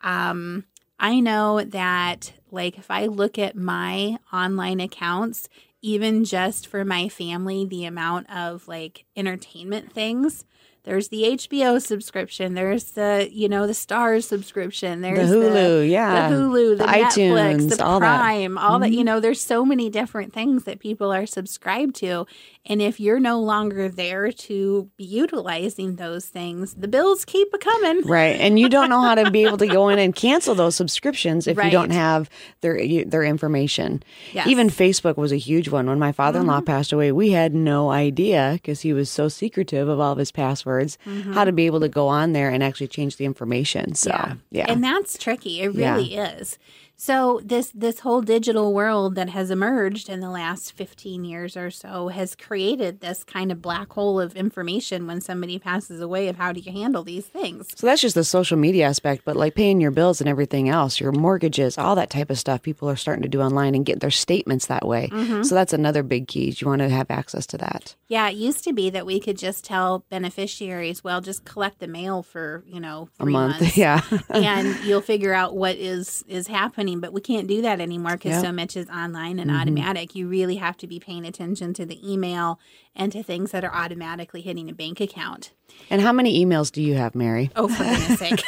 Um, 0.02 0.66
I 1.00 1.20
know 1.20 1.62
that, 1.64 2.34
like, 2.50 2.80
if 2.80 2.90
I 2.90 3.06
look 3.06 3.38
at 3.38 3.56
my 3.56 4.18
online 4.34 4.80
accounts, 4.80 5.48
even 5.86 6.26
just 6.26 6.66
for 6.66 6.84
my 6.84 7.08
family, 7.08 7.66
the 7.66 7.86
amount 7.86 8.28
of 8.32 8.68
like 8.68 9.06
entertainment 9.16 9.94
things 9.94 10.44
there's 10.86 11.08
the 11.08 11.24
HBO 11.24 11.82
subscription. 11.82 12.54
There's 12.54 12.92
the 12.92 13.28
you 13.32 13.50
know 13.50 13.66
the 13.66 13.74
Starz 13.74 14.26
subscription. 14.26 15.02
There's 15.02 15.32
the 15.32 15.36
Hulu, 15.36 15.80
the, 15.80 15.88
yeah, 15.88 16.30
the 16.30 16.36
Hulu, 16.36 16.78
the, 16.78 16.86
the 16.86 16.92
Netflix, 16.92 17.56
iTunes, 17.58 17.78
the 17.78 17.84
all 17.84 18.00
Prime, 18.00 18.54
that. 18.54 18.62
all 18.62 18.74
mm-hmm. 18.74 18.82
that. 18.84 18.92
You 18.92 19.04
know, 19.04 19.20
there's 19.20 19.42
so 19.42 19.66
many 19.66 19.90
different 19.90 20.32
things 20.32 20.66
that 20.66 20.80
people 20.80 21.12
are 21.12 21.26
subscribed 21.26 21.96
to, 21.96 22.28
and 22.68 22.84
if 22.84 23.00
you're 23.00 23.20
no 23.20 23.42
longer 23.42 23.90
there 23.90 24.32
to 24.32 24.90
be 24.96 25.04
utilizing 25.04 25.96
those 25.96 26.28
things, 26.28 26.76
the 26.76 26.88
bills 26.88 27.26
keep 27.26 27.52
a 27.52 27.58
coming. 27.58 28.06
Right, 28.06 28.40
and 28.40 28.60
you 28.60 28.70
don't 28.70 28.90
know 28.90 29.02
how 29.02 29.16
to 29.16 29.32
be 29.32 29.44
able 29.44 29.58
to 29.58 29.68
go 29.68 29.90
in 29.90 29.98
and 29.98 30.16
cancel 30.26 30.54
those 30.54 30.76
subscriptions 30.76 31.48
if 31.48 31.58
right. 31.58 31.66
you 31.66 31.72
don't 31.72 31.92
have 31.92 32.30
their 32.62 32.80
their 33.06 33.24
information. 33.24 34.04
Yes. 34.34 34.46
Even 34.46 34.70
Facebook 34.70 35.18
was 35.18 35.32
a 35.32 35.38
huge 35.38 35.68
one. 35.68 35.88
When 35.88 35.98
my 35.98 36.12
father-in-law 36.12 36.58
mm-hmm. 36.58 36.66
passed 36.66 36.94
away, 36.94 37.12
we 37.12 37.32
had 37.32 37.56
no 37.56 37.90
idea 37.90 38.52
because 38.54 38.82
he 38.82 38.94
was 38.94 39.10
so 39.10 39.30
secretive 39.30 39.88
of 39.88 40.00
all 40.00 40.12
of 40.12 40.20
his 40.20 40.32
passwords 40.32 40.75
mm-hmm. 40.82 41.34
how 41.34 41.44
to 41.44 41.52
be 41.52 41.66
able 41.66 41.80
to 41.80 41.90
go 41.90 42.08
on 42.08 42.34
there 42.34 42.50
and 42.50 42.64
actually 42.64 42.88
change 42.88 43.18
the 43.18 43.26
information. 43.26 43.96
So, 43.96 44.12
yeah. 44.12 44.36
yeah. 44.52 44.66
And 44.68 44.84
that's 44.84 45.18
tricky. 45.18 45.62
It 45.62 45.74
really 45.74 46.14
yeah. 46.14 46.36
is. 46.36 46.58
So 46.98 47.42
this 47.44 47.72
this 47.74 48.00
whole 48.00 48.22
digital 48.22 48.74
world 48.74 49.16
that 49.16 49.30
has 49.30 49.52
emerged 49.52 50.10
in 50.10 50.22
the 50.22 50.30
last 50.30 50.72
15 50.74 51.26
years 51.26 51.58
or 51.58 51.70
so 51.70 52.08
has 52.08 52.36
created 52.36 53.02
this 53.02 53.24
kind 53.24 53.52
of 53.52 53.62
black 53.62 53.92
hole 53.92 54.20
of 54.20 54.36
information 54.36 55.06
when 55.06 55.20
somebody 55.20 55.60
passes 55.60 56.00
away 56.00 56.30
of 56.30 56.38
how 56.38 56.54
do 56.54 56.62
you 56.62 56.72
handle 56.72 57.04
these 57.04 57.26
things. 57.26 57.74
So 57.76 57.88
that's 57.88 58.02
just 58.02 58.16
the 58.16 58.24
social 58.24 58.58
media 58.58 58.88
aspect, 58.88 59.26
but 59.26 59.36
like 59.36 59.56
paying 59.56 59.82
your 59.82 59.92
bills 59.92 60.22
and 60.22 60.30
everything 60.30 60.70
else, 60.70 61.00
your 61.00 61.12
mortgages, 61.12 61.78
all 61.78 61.96
that 61.96 62.10
type 62.10 62.30
of 62.30 62.40
stuff 62.40 62.62
people 62.62 62.90
are 62.90 62.96
starting 62.96 63.24
to 63.24 63.30
do 63.30 63.42
online 63.42 63.76
and 63.76 63.86
get 63.86 64.00
their 64.00 64.12
statements 64.12 64.68
that 64.68 64.88
way. 64.88 65.10
Mm-hmm. 65.12 65.44
So 65.44 65.54
that's 65.56 65.74
another 65.74 66.04
big 66.04 66.28
key. 66.28 66.56
You 66.58 66.68
want 66.68 66.80
to 66.80 66.90
have 66.90 67.12
access 67.12 67.46
to 67.48 67.58
that. 67.58 67.96
Yeah, 68.08 68.30
it 68.30 68.36
used 68.36 68.64
to 68.64 68.74
be 68.74 68.90
that 68.92 69.06
we 69.06 69.20
could 69.20 69.38
just 69.38 69.66
tell 69.66 70.06
beneficiaries, 70.10 71.04
well, 71.04 71.22
just 71.22 71.44
collect 71.44 71.80
the 71.80 71.88
mail 71.88 72.24
for, 72.24 72.64
you 72.66 72.80
know, 72.80 73.10
a 73.20 73.26
month. 73.26 73.46
Months, 73.46 73.78
yeah. 73.78 74.02
and 74.30 74.84
you'll 74.86 75.02
figure 75.02 75.34
out 75.34 75.56
what 75.56 75.76
is 75.76 76.24
is 76.28 76.48
happening 76.48 76.85
happening, 76.86 77.00
but 77.00 77.14
we 77.14 77.22
can't 77.22 77.48
do 77.48 77.62
that 77.62 77.80
anymore 77.80 78.14
because 78.14 78.34
yep. 78.34 78.42
so 78.42 78.52
much 78.52 78.78
is 78.78 78.90
online 78.90 79.40
and 79.40 79.50
mm-hmm. 79.50 79.60
automatic. 79.60 80.16
You 80.16 80.28
really 80.28 80.58
have 80.58 80.78
to 80.78 80.88
be 80.88 81.00
paying 81.00 81.26
attention 81.26 81.74
to 81.76 81.86
the 81.86 82.00
email 82.08 82.60
and 82.96 83.12
to 83.12 83.24
things 83.24 83.52
that 83.52 83.64
are 83.64 83.74
automatically 83.74 84.42
hitting 84.42 84.70
a 84.70 84.74
bank 84.74 85.02
account. 85.02 85.52
And 85.90 86.02
how 86.02 86.14
many 86.14 86.46
emails 86.46 86.72
do 86.72 86.82
you 86.82 86.94
have, 86.96 87.16
Mary? 87.16 87.52
Oh, 87.56 87.68
for 87.68 87.84
goodness 87.84 88.20
sake. 88.20 88.44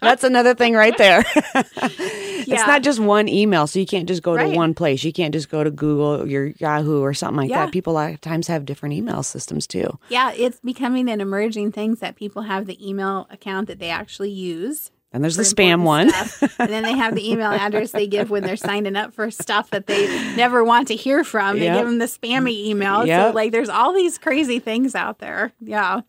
That's 0.00 0.24
another 0.24 0.54
thing 0.54 0.74
right 0.74 0.96
there. 0.96 1.24
yeah. 1.34 1.62
It's 2.50 2.66
not 2.66 2.82
just 2.82 2.98
one 2.98 3.28
email, 3.28 3.68
so 3.68 3.78
you 3.78 3.86
can't 3.86 4.08
just 4.08 4.22
go 4.22 4.34
right. 4.34 4.50
to 4.50 4.56
one 4.56 4.74
place. 4.74 5.04
You 5.04 5.12
can't 5.12 5.32
just 5.32 5.50
go 5.50 5.62
to 5.62 5.70
Google, 5.70 6.26
your 6.26 6.46
Yahoo, 6.58 7.00
or 7.00 7.14
something 7.14 7.36
like 7.36 7.50
yeah. 7.50 7.66
that. 7.66 7.72
People 7.72 7.92
a 7.92 7.94
lot 7.94 8.12
of 8.12 8.20
times 8.20 8.48
have 8.48 8.64
different 8.64 8.94
email 8.94 9.22
systems 9.22 9.68
too. 9.68 9.98
Yeah, 10.08 10.32
it's 10.32 10.58
becoming 10.58 11.08
an 11.08 11.20
emerging 11.20 11.70
thing 11.70 11.94
that 11.96 12.16
people 12.16 12.42
have 12.42 12.66
the 12.66 12.88
email 12.88 13.28
account 13.30 13.68
that 13.68 13.78
they 13.78 13.90
actually 13.90 14.30
use 14.30 14.90
And 15.12 15.24
there's 15.24 15.36
the 15.36 15.42
spam 15.42 15.82
one. 15.82 16.10
and 16.58 16.70
then 16.70 16.84
they 16.84 16.96
have 16.96 17.16
the 17.16 17.30
email 17.30 17.50
address 17.50 17.90
they 17.90 18.06
give 18.06 18.30
when 18.30 18.44
they're 18.44 18.56
signing 18.56 18.94
up 18.94 19.12
for 19.12 19.30
stuff 19.30 19.70
that 19.70 19.86
they 19.86 20.06
never 20.36 20.62
want 20.62 20.88
to 20.88 20.94
hear 20.94 21.24
from. 21.24 21.58
They 21.58 21.64
yep. 21.64 21.78
give 21.78 21.86
them 21.86 21.98
the 21.98 22.06
spammy 22.06 22.66
email. 22.66 23.04
Yep. 23.04 23.30
So, 23.30 23.34
like, 23.34 23.50
there's 23.50 23.68
all 23.68 23.92
these 23.92 24.18
crazy 24.18 24.60
things 24.60 24.94
out 24.94 25.18
there. 25.18 25.52
Yeah. 25.60 26.02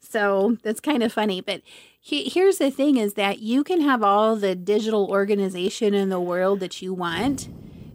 So 0.00 0.56
that's 0.62 0.80
kind 0.80 1.04
of 1.04 1.12
funny. 1.12 1.40
But 1.40 1.62
he, 2.00 2.28
here's 2.28 2.58
the 2.58 2.70
thing 2.70 2.96
is 2.96 3.14
that 3.14 3.38
you 3.38 3.62
can 3.62 3.82
have 3.82 4.02
all 4.02 4.34
the 4.34 4.56
digital 4.56 5.06
organization 5.08 5.94
in 5.94 6.08
the 6.08 6.20
world 6.20 6.58
that 6.60 6.82
you 6.82 6.92
want. 6.92 7.48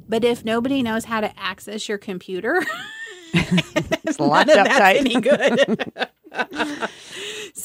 But 0.07 0.23
if 0.23 0.45
nobody 0.45 0.81
knows 0.83 1.05
how 1.05 1.19
to 1.19 1.37
access 1.37 1.89
your 1.89 1.97
computer, 1.97 2.63
it's 3.33 4.19
locked 4.21 4.51
up 4.51 4.67
tight. 4.67 4.97
Any 4.97 5.19
good. 5.19 5.91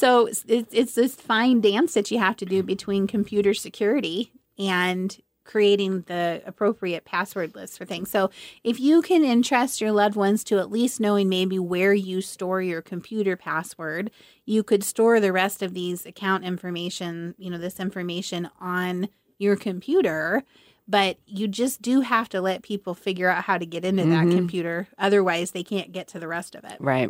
So 0.01 0.25
it's, 0.25 0.43
it's 0.47 0.95
this 0.95 1.13
fine 1.13 1.61
dance 1.61 1.93
that 1.93 2.09
you 2.09 2.17
have 2.17 2.35
to 2.37 2.45
do 2.45 2.63
between 2.63 3.05
computer 3.05 3.53
security 3.53 4.31
and 4.57 5.21
creating 5.43 6.01
the 6.07 6.41
appropriate 6.43 7.05
password 7.05 7.53
list 7.53 7.77
for 7.77 7.85
things. 7.85 8.09
So 8.09 8.31
if 8.63 8.79
you 8.79 9.03
can 9.03 9.23
entrust 9.23 9.79
your 9.79 9.91
loved 9.91 10.15
ones 10.15 10.43
to 10.45 10.57
at 10.57 10.71
least 10.71 10.99
knowing 10.99 11.29
maybe 11.29 11.59
where 11.59 11.93
you 11.93 12.21
store 12.21 12.63
your 12.63 12.81
computer 12.81 13.37
password, 13.37 14.09
you 14.43 14.63
could 14.63 14.83
store 14.83 15.19
the 15.19 15.31
rest 15.31 15.61
of 15.61 15.75
these 15.75 16.07
account 16.07 16.45
information, 16.45 17.35
you 17.37 17.51
know, 17.51 17.59
this 17.59 17.79
information 17.79 18.49
on 18.59 19.07
your 19.37 19.55
computer 19.55 20.43
but 20.87 21.17
you 21.25 21.47
just 21.47 21.81
do 21.81 22.01
have 22.01 22.27
to 22.27 22.41
let 22.41 22.63
people 22.63 22.93
figure 22.93 23.29
out 23.29 23.43
how 23.43 23.57
to 23.57 23.65
get 23.65 23.85
into 23.85 24.03
mm-hmm. 24.03 24.29
that 24.29 24.35
computer 24.35 24.87
otherwise 24.97 25.51
they 25.51 25.63
can't 25.63 25.91
get 25.91 26.07
to 26.07 26.19
the 26.19 26.27
rest 26.27 26.53
of 26.55 26.63
it 26.63 26.75
right 26.79 27.09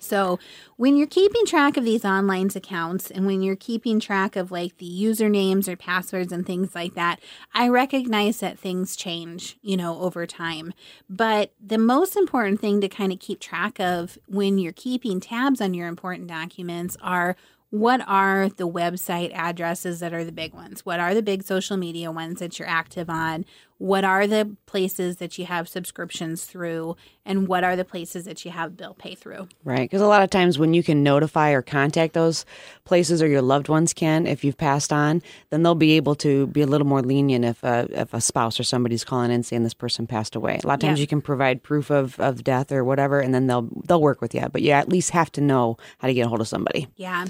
so, 0.00 0.38
when 0.76 0.96
you're 0.96 1.06
keeping 1.06 1.44
track 1.44 1.76
of 1.76 1.84
these 1.84 2.04
online 2.04 2.48
accounts 2.54 3.10
and 3.10 3.26
when 3.26 3.42
you're 3.42 3.56
keeping 3.56 3.98
track 3.98 4.36
of 4.36 4.50
like 4.52 4.78
the 4.78 4.88
usernames 4.88 5.66
or 5.66 5.76
passwords 5.76 6.32
and 6.32 6.46
things 6.46 6.74
like 6.74 6.94
that, 6.94 7.20
I 7.52 7.68
recognize 7.68 8.38
that 8.40 8.58
things 8.58 8.94
change, 8.94 9.58
you 9.60 9.76
know, 9.76 10.00
over 10.00 10.26
time. 10.26 10.72
But 11.10 11.52
the 11.60 11.78
most 11.78 12.16
important 12.16 12.60
thing 12.60 12.80
to 12.80 12.88
kind 12.88 13.12
of 13.12 13.18
keep 13.18 13.40
track 13.40 13.80
of 13.80 14.18
when 14.28 14.58
you're 14.58 14.72
keeping 14.72 15.20
tabs 15.20 15.60
on 15.60 15.74
your 15.74 15.88
important 15.88 16.28
documents 16.28 16.96
are 17.02 17.36
what 17.70 18.00
are 18.06 18.48
the 18.48 18.68
website 18.68 19.30
addresses 19.34 20.00
that 20.00 20.14
are 20.14 20.24
the 20.24 20.32
big 20.32 20.54
ones? 20.54 20.86
What 20.86 21.00
are 21.00 21.14
the 21.14 21.22
big 21.22 21.42
social 21.42 21.76
media 21.76 22.10
ones 22.10 22.40
that 22.40 22.58
you're 22.58 22.68
active 22.68 23.10
on? 23.10 23.44
What 23.78 24.04
are 24.04 24.26
the 24.26 24.56
places 24.66 25.16
that 25.16 25.38
you 25.38 25.46
have 25.46 25.68
subscriptions 25.68 26.44
through? 26.44 26.96
And 27.24 27.46
what 27.46 27.62
are 27.62 27.76
the 27.76 27.84
places 27.84 28.24
that 28.24 28.44
you 28.44 28.50
have 28.50 28.76
bill 28.76 28.94
pay 28.94 29.14
through? 29.14 29.48
Right. 29.64 29.88
Because 29.88 30.00
a 30.00 30.06
lot 30.06 30.22
of 30.22 30.30
times 30.30 30.58
when 30.58 30.74
you 30.74 30.82
can 30.82 31.02
notify 31.02 31.50
or 31.50 31.62
contact 31.62 32.14
those 32.14 32.44
places 32.84 33.22
or 33.22 33.28
your 33.28 33.42
loved 33.42 33.68
ones 33.68 33.92
can, 33.92 34.26
if 34.26 34.42
you've 34.42 34.56
passed 34.56 34.92
on, 34.92 35.22
then 35.50 35.62
they'll 35.62 35.74
be 35.74 35.92
able 35.92 36.14
to 36.16 36.46
be 36.48 36.62
a 36.62 36.66
little 36.66 36.86
more 36.86 37.02
lenient 37.02 37.44
if 37.44 37.62
a, 37.62 37.86
if 37.90 38.12
a 38.14 38.20
spouse 38.20 38.58
or 38.58 38.64
somebody's 38.64 39.04
calling 39.04 39.30
in 39.30 39.42
saying 39.42 39.62
this 39.62 39.74
person 39.74 40.06
passed 40.06 40.34
away. 40.34 40.58
A 40.62 40.66
lot 40.66 40.74
of 40.74 40.80
times 40.80 40.98
yeah. 40.98 41.02
you 41.02 41.06
can 41.06 41.20
provide 41.20 41.62
proof 41.62 41.90
of, 41.90 42.18
of 42.18 42.42
death 42.42 42.72
or 42.72 42.82
whatever, 42.82 43.20
and 43.20 43.34
then 43.34 43.46
they'll 43.46 43.68
they'll 43.84 44.00
work 44.00 44.20
with 44.20 44.34
you. 44.34 44.46
But 44.50 44.62
you 44.62 44.72
at 44.72 44.88
least 44.88 45.10
have 45.10 45.30
to 45.32 45.40
know 45.40 45.76
how 45.98 46.08
to 46.08 46.14
get 46.14 46.26
a 46.26 46.28
hold 46.28 46.40
of 46.40 46.48
somebody. 46.48 46.88
Yeah. 46.96 47.26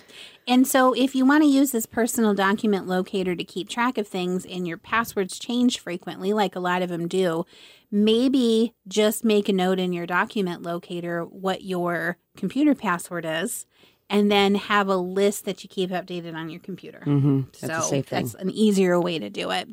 And 0.49 0.67
so, 0.67 0.95
if 0.95 1.15
you 1.15 1.27
want 1.27 1.43
to 1.43 1.49
use 1.49 1.73
this 1.73 1.85
personal 1.85 2.33
document 2.33 2.87
locator 2.87 3.37
to 3.37 3.45
keep 3.45 3.69
track 3.69 3.99
of 3.99 4.09
things 4.09 4.47
and 4.47 4.67
your 4.67 4.79
passwords 4.79 5.39
change 5.39 5.79
frequently, 5.79 6.33
like 6.39 6.57
a 6.57 6.61
lot 6.61 6.81
of 6.81 6.89
them 6.89 7.07
do, 7.07 7.45
maybe 7.91 8.75
just 8.87 9.25
make 9.25 9.49
a 9.49 9.53
note 9.53 9.79
in 9.79 9.93
your 9.93 10.07
document 10.07 10.63
locator 10.63 11.25
what 11.25 11.63
your 11.65 12.17
computer 12.37 12.75
password 12.75 13.27
is 13.27 13.67
and 14.11 14.31
then 14.33 14.55
have 14.55 14.89
a 14.89 14.97
list 14.97 15.45
that 15.45 15.63
you 15.63 15.69
keep 15.69 15.91
updated 15.91 16.35
on 16.35 16.49
your 16.49 16.61
computer. 16.61 17.03
Mm-hmm. 17.05 17.43
That's 17.61 17.89
so 17.89 18.03
that's 18.03 18.35
an 18.35 18.51
easier 18.51 18.99
way 19.01 19.19
to 19.19 19.29
do 19.29 19.51
it. 19.51 19.69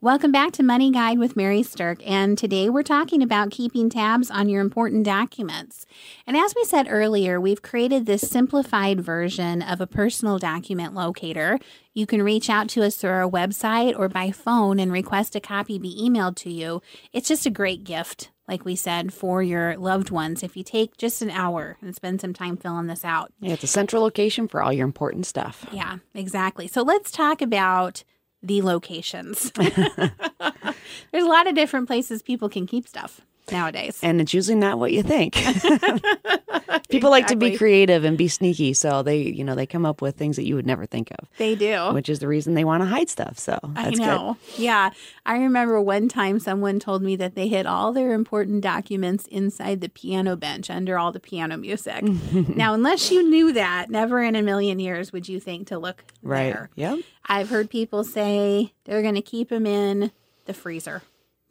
Welcome 0.00 0.30
back 0.30 0.52
to 0.52 0.62
Money 0.62 0.92
Guide 0.92 1.18
with 1.18 1.34
Mary 1.34 1.64
Stirk, 1.64 1.98
and 2.08 2.38
today 2.38 2.68
we're 2.68 2.84
talking 2.84 3.20
about 3.20 3.50
keeping 3.50 3.90
tabs 3.90 4.30
on 4.30 4.48
your 4.48 4.60
important 4.60 5.04
documents. 5.04 5.86
And 6.24 6.36
as 6.36 6.54
we 6.54 6.62
said 6.62 6.86
earlier, 6.88 7.40
we've 7.40 7.62
created 7.62 8.06
this 8.06 8.22
simplified 8.22 9.00
version 9.00 9.60
of 9.60 9.80
a 9.80 9.88
personal 9.88 10.38
document 10.38 10.94
locator. 10.94 11.58
You 11.94 12.06
can 12.06 12.22
reach 12.22 12.48
out 12.48 12.68
to 12.68 12.84
us 12.84 12.94
through 12.94 13.10
our 13.10 13.28
website 13.28 13.98
or 13.98 14.08
by 14.08 14.30
phone 14.30 14.78
and 14.78 14.92
request 14.92 15.34
a 15.34 15.40
copy 15.40 15.80
be 15.80 16.00
emailed 16.00 16.36
to 16.36 16.52
you. 16.52 16.80
It's 17.12 17.26
just 17.26 17.44
a 17.44 17.50
great 17.50 17.82
gift, 17.82 18.30
like 18.46 18.64
we 18.64 18.76
said, 18.76 19.12
for 19.12 19.42
your 19.42 19.76
loved 19.76 20.10
ones 20.10 20.44
if 20.44 20.56
you 20.56 20.62
take 20.62 20.96
just 20.96 21.22
an 21.22 21.30
hour 21.30 21.76
and 21.82 21.92
spend 21.92 22.20
some 22.20 22.34
time 22.34 22.56
filling 22.56 22.86
this 22.86 23.04
out. 23.04 23.32
Yeah, 23.40 23.54
it's 23.54 23.64
a 23.64 23.66
central 23.66 24.04
location 24.04 24.46
for 24.46 24.62
all 24.62 24.72
your 24.72 24.86
important 24.86 25.26
stuff. 25.26 25.66
Yeah, 25.72 25.96
exactly. 26.14 26.68
So 26.68 26.82
let's 26.82 27.10
talk 27.10 27.42
about 27.42 28.04
the 28.42 28.62
locations. 28.62 29.50
There's 29.52 31.24
a 31.24 31.28
lot 31.28 31.46
of 31.46 31.54
different 31.54 31.86
places 31.86 32.22
people 32.22 32.48
can 32.48 32.66
keep 32.66 32.86
stuff 32.86 33.20
nowadays. 33.52 33.98
And 34.02 34.20
it's 34.20 34.34
usually 34.34 34.56
not 34.56 34.78
what 34.78 34.92
you 34.92 35.02
think. 35.02 35.34
People 36.88 37.10
exactly. 37.10 37.10
like 37.10 37.26
to 37.28 37.36
be 37.36 37.56
creative 37.56 38.04
and 38.04 38.16
be 38.16 38.28
sneaky, 38.28 38.72
so 38.72 39.02
they, 39.02 39.18
you 39.18 39.44
know, 39.44 39.54
they 39.54 39.66
come 39.66 39.84
up 39.84 40.00
with 40.00 40.16
things 40.16 40.36
that 40.36 40.46
you 40.46 40.54
would 40.54 40.66
never 40.66 40.86
think 40.86 41.10
of. 41.18 41.28
They 41.36 41.54
do. 41.54 41.92
Which 41.92 42.08
is 42.08 42.18
the 42.18 42.28
reason 42.28 42.54
they 42.54 42.64
want 42.64 42.82
to 42.82 42.86
hide 42.86 43.10
stuff. 43.10 43.38
So 43.38 43.58
I 43.76 43.90
know. 43.90 44.38
Good. 44.56 44.62
Yeah. 44.62 44.90
I 45.26 45.36
remember 45.36 45.80
one 45.80 46.08
time 46.08 46.40
someone 46.40 46.78
told 46.78 47.02
me 47.02 47.16
that 47.16 47.34
they 47.34 47.48
hid 47.48 47.66
all 47.66 47.92
their 47.92 48.12
important 48.12 48.62
documents 48.62 49.26
inside 49.26 49.80
the 49.80 49.88
piano 49.88 50.36
bench 50.36 50.70
under 50.70 50.98
all 50.98 51.12
the 51.12 51.20
piano 51.20 51.56
music. 51.56 52.02
now, 52.32 52.74
unless 52.74 53.10
you 53.10 53.28
knew 53.28 53.52
that, 53.52 53.90
never 53.90 54.22
in 54.22 54.34
a 54.34 54.42
million 54.42 54.78
years 54.78 55.12
would 55.12 55.28
you 55.28 55.40
think 55.40 55.68
to 55.68 55.78
look 55.78 56.04
right. 56.22 56.52
there. 56.52 56.70
Yep. 56.74 57.00
I've 57.26 57.50
heard 57.50 57.68
people 57.68 58.04
say 58.04 58.72
they're 58.84 59.02
going 59.02 59.14
to 59.14 59.22
keep 59.22 59.50
them 59.50 59.66
in 59.66 60.10
the 60.46 60.54
freezer. 60.54 61.02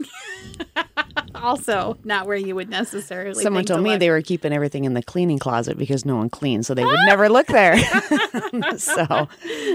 also 1.35 1.97
not 2.03 2.27
where 2.27 2.37
you 2.37 2.55
would 2.55 2.69
necessarily. 2.69 3.43
Someone 3.43 3.65
told 3.65 3.79
to 3.79 3.83
me 3.83 3.91
look. 3.91 3.99
they 3.99 4.09
were 4.09 4.21
keeping 4.21 4.53
everything 4.53 4.85
in 4.85 4.93
the 4.93 5.03
cleaning 5.03 5.39
closet 5.39 5.77
because 5.77 6.05
no 6.05 6.17
one 6.17 6.29
cleans, 6.29 6.67
so 6.67 6.73
they 6.73 6.85
would 6.85 6.99
never 7.05 7.29
look 7.29 7.47
there. 7.47 7.77
so 8.77 9.27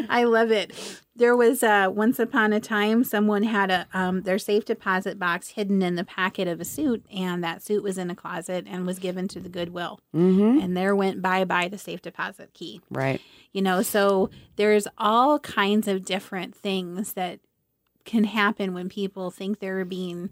I 0.08 0.24
love 0.24 0.50
it. 0.50 0.72
There 1.14 1.36
was 1.36 1.62
uh, 1.62 1.88
once 1.92 2.18
upon 2.18 2.54
a 2.54 2.60
time 2.60 3.04
someone 3.04 3.42
had 3.42 3.70
a 3.70 3.86
um, 3.92 4.22
their 4.22 4.38
safe 4.38 4.64
deposit 4.64 5.18
box 5.18 5.48
hidden 5.48 5.82
in 5.82 5.94
the 5.96 6.04
packet 6.04 6.48
of 6.48 6.60
a 6.60 6.64
suit, 6.64 7.04
and 7.14 7.44
that 7.44 7.62
suit 7.62 7.82
was 7.82 7.98
in 7.98 8.10
a 8.10 8.14
closet 8.14 8.66
and 8.68 8.86
was 8.86 8.98
given 8.98 9.28
to 9.28 9.40
the 9.40 9.50
Goodwill, 9.50 10.00
mm-hmm. 10.14 10.60
and 10.60 10.76
there 10.76 10.96
went 10.96 11.20
bye 11.20 11.44
bye 11.44 11.68
the 11.68 11.78
safe 11.78 12.00
deposit 12.00 12.54
key. 12.54 12.80
Right. 12.90 13.20
You 13.52 13.60
know, 13.60 13.82
so 13.82 14.30
there's 14.56 14.88
all 14.96 15.38
kinds 15.38 15.86
of 15.86 16.06
different 16.06 16.54
things 16.54 17.12
that 17.12 17.40
can 18.04 18.24
happen 18.24 18.74
when 18.74 18.88
people 18.88 19.30
think 19.30 19.58
they're 19.58 19.84
being 19.84 20.30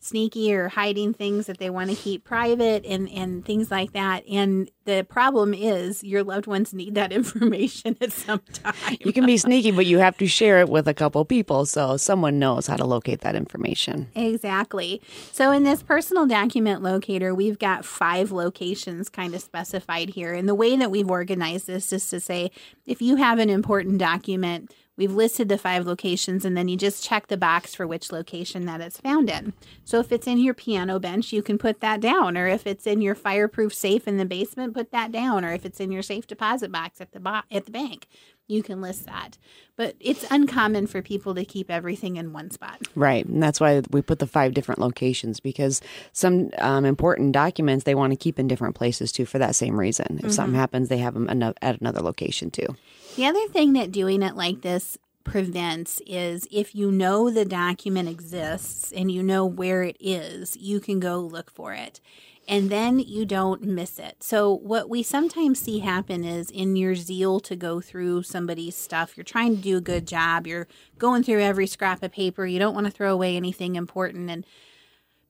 sneaky 0.00 0.54
or 0.54 0.68
hiding 0.68 1.12
things 1.12 1.46
that 1.46 1.58
they 1.58 1.70
want 1.70 1.90
to 1.90 1.96
keep 1.96 2.24
private 2.24 2.84
and 2.86 3.08
and 3.10 3.44
things 3.44 3.70
like 3.70 3.92
that. 3.92 4.24
And 4.28 4.70
the 4.88 5.04
problem 5.04 5.52
is 5.52 6.02
your 6.02 6.24
loved 6.24 6.46
ones 6.46 6.72
need 6.72 6.94
that 6.94 7.12
information 7.20 7.94
at 8.00 8.10
some 8.10 8.40
time 8.54 8.96
you 9.00 9.12
can 9.12 9.26
be 9.26 9.36
sneaky 9.36 9.70
but 9.70 9.84
you 9.84 9.98
have 9.98 10.16
to 10.16 10.26
share 10.26 10.60
it 10.60 10.68
with 10.68 10.88
a 10.88 10.94
couple 10.94 11.22
people 11.26 11.66
so 11.66 11.98
someone 11.98 12.38
knows 12.38 12.66
how 12.66 12.76
to 12.76 12.86
locate 12.86 13.20
that 13.20 13.36
information 13.36 14.08
exactly 14.14 15.00
so 15.30 15.52
in 15.52 15.62
this 15.62 15.82
personal 15.82 16.26
document 16.26 16.82
locator 16.82 17.34
we've 17.34 17.58
got 17.58 17.84
five 17.84 18.32
locations 18.32 19.10
kind 19.10 19.34
of 19.34 19.42
specified 19.42 20.08
here 20.08 20.32
and 20.32 20.48
the 20.48 20.54
way 20.54 20.74
that 20.74 20.90
we've 20.90 21.10
organized 21.10 21.66
this 21.66 21.92
is 21.92 22.08
to 22.08 22.18
say 22.18 22.50
if 22.86 23.02
you 23.02 23.16
have 23.16 23.38
an 23.38 23.50
important 23.50 23.98
document 23.98 24.72
We've 24.98 25.14
listed 25.14 25.48
the 25.48 25.58
five 25.58 25.86
locations 25.86 26.44
and 26.44 26.56
then 26.56 26.66
you 26.66 26.76
just 26.76 27.04
check 27.04 27.28
the 27.28 27.36
box 27.36 27.72
for 27.72 27.86
which 27.86 28.10
location 28.10 28.66
that 28.66 28.80
it's 28.80 29.00
found 29.00 29.30
in. 29.30 29.52
So 29.84 30.00
if 30.00 30.10
it's 30.10 30.26
in 30.26 30.38
your 30.38 30.54
piano 30.54 30.98
bench, 30.98 31.32
you 31.32 31.40
can 31.40 31.56
put 31.56 31.78
that 31.78 32.00
down. 32.00 32.36
Or 32.36 32.48
if 32.48 32.66
it's 32.66 32.84
in 32.84 33.00
your 33.00 33.14
fireproof 33.14 33.72
safe 33.72 34.08
in 34.08 34.16
the 34.16 34.24
basement, 34.24 34.74
put 34.78 34.92
that 34.92 35.10
down. 35.10 35.44
Or 35.44 35.52
if 35.52 35.64
it's 35.64 35.80
in 35.80 35.90
your 35.90 36.02
safe 36.02 36.26
deposit 36.26 36.70
box 36.70 37.00
at 37.00 37.10
the 37.10 37.18
bo- 37.18 37.42
at 37.50 37.64
the 37.64 37.72
bank, 37.72 38.06
you 38.46 38.62
can 38.62 38.80
list 38.80 39.06
that. 39.06 39.36
But 39.76 39.96
it's 39.98 40.24
uncommon 40.30 40.86
for 40.86 41.02
people 41.02 41.34
to 41.34 41.44
keep 41.44 41.68
everything 41.68 42.16
in 42.16 42.32
one 42.32 42.50
spot. 42.50 42.80
Right. 42.94 43.26
And 43.26 43.42
that's 43.42 43.58
why 43.58 43.82
we 43.90 44.02
put 44.02 44.20
the 44.20 44.26
five 44.26 44.54
different 44.54 44.80
locations 44.80 45.40
because 45.40 45.80
some 46.12 46.50
um, 46.58 46.84
important 46.84 47.32
documents 47.32 47.84
they 47.84 47.96
want 47.96 48.12
to 48.12 48.16
keep 48.16 48.38
in 48.38 48.46
different 48.46 48.76
places 48.76 49.10
too 49.10 49.26
for 49.26 49.38
that 49.38 49.56
same 49.56 49.78
reason. 49.78 50.06
If 50.10 50.18
mm-hmm. 50.18 50.30
something 50.30 50.54
happens, 50.54 50.88
they 50.88 50.98
have 50.98 51.14
them 51.14 51.28
at 51.60 51.80
another 51.80 52.00
location 52.00 52.50
too. 52.50 52.76
The 53.16 53.26
other 53.26 53.48
thing 53.48 53.72
that 53.72 53.90
doing 53.90 54.22
it 54.22 54.36
like 54.36 54.62
this 54.62 54.96
prevents 55.24 56.00
is 56.06 56.46
if 56.50 56.74
you 56.74 56.90
know 56.90 57.30
the 57.30 57.44
document 57.44 58.08
exists 58.08 58.92
and 58.92 59.10
you 59.10 59.22
know 59.22 59.44
where 59.44 59.82
it 59.82 59.96
is, 60.00 60.56
you 60.56 60.80
can 60.80 61.00
go 61.00 61.18
look 61.18 61.50
for 61.50 61.74
it. 61.74 62.00
And 62.48 62.70
then 62.70 62.98
you 62.98 63.26
don't 63.26 63.62
miss 63.62 63.98
it. 63.98 64.22
So, 64.22 64.52
what 64.54 64.88
we 64.88 65.02
sometimes 65.02 65.60
see 65.60 65.80
happen 65.80 66.24
is 66.24 66.50
in 66.50 66.76
your 66.76 66.94
zeal 66.94 67.40
to 67.40 67.54
go 67.54 67.80
through 67.82 68.22
somebody's 68.22 68.74
stuff, 68.74 69.16
you're 69.16 69.24
trying 69.24 69.56
to 69.56 69.62
do 69.62 69.76
a 69.76 69.82
good 69.82 70.06
job, 70.06 70.46
you're 70.46 70.66
going 70.96 71.22
through 71.22 71.42
every 71.42 71.66
scrap 71.66 72.02
of 72.02 72.10
paper, 72.10 72.46
you 72.46 72.58
don't 72.58 72.74
want 72.74 72.86
to 72.86 72.90
throw 72.90 73.12
away 73.12 73.36
anything 73.36 73.76
important. 73.76 74.30
And 74.30 74.46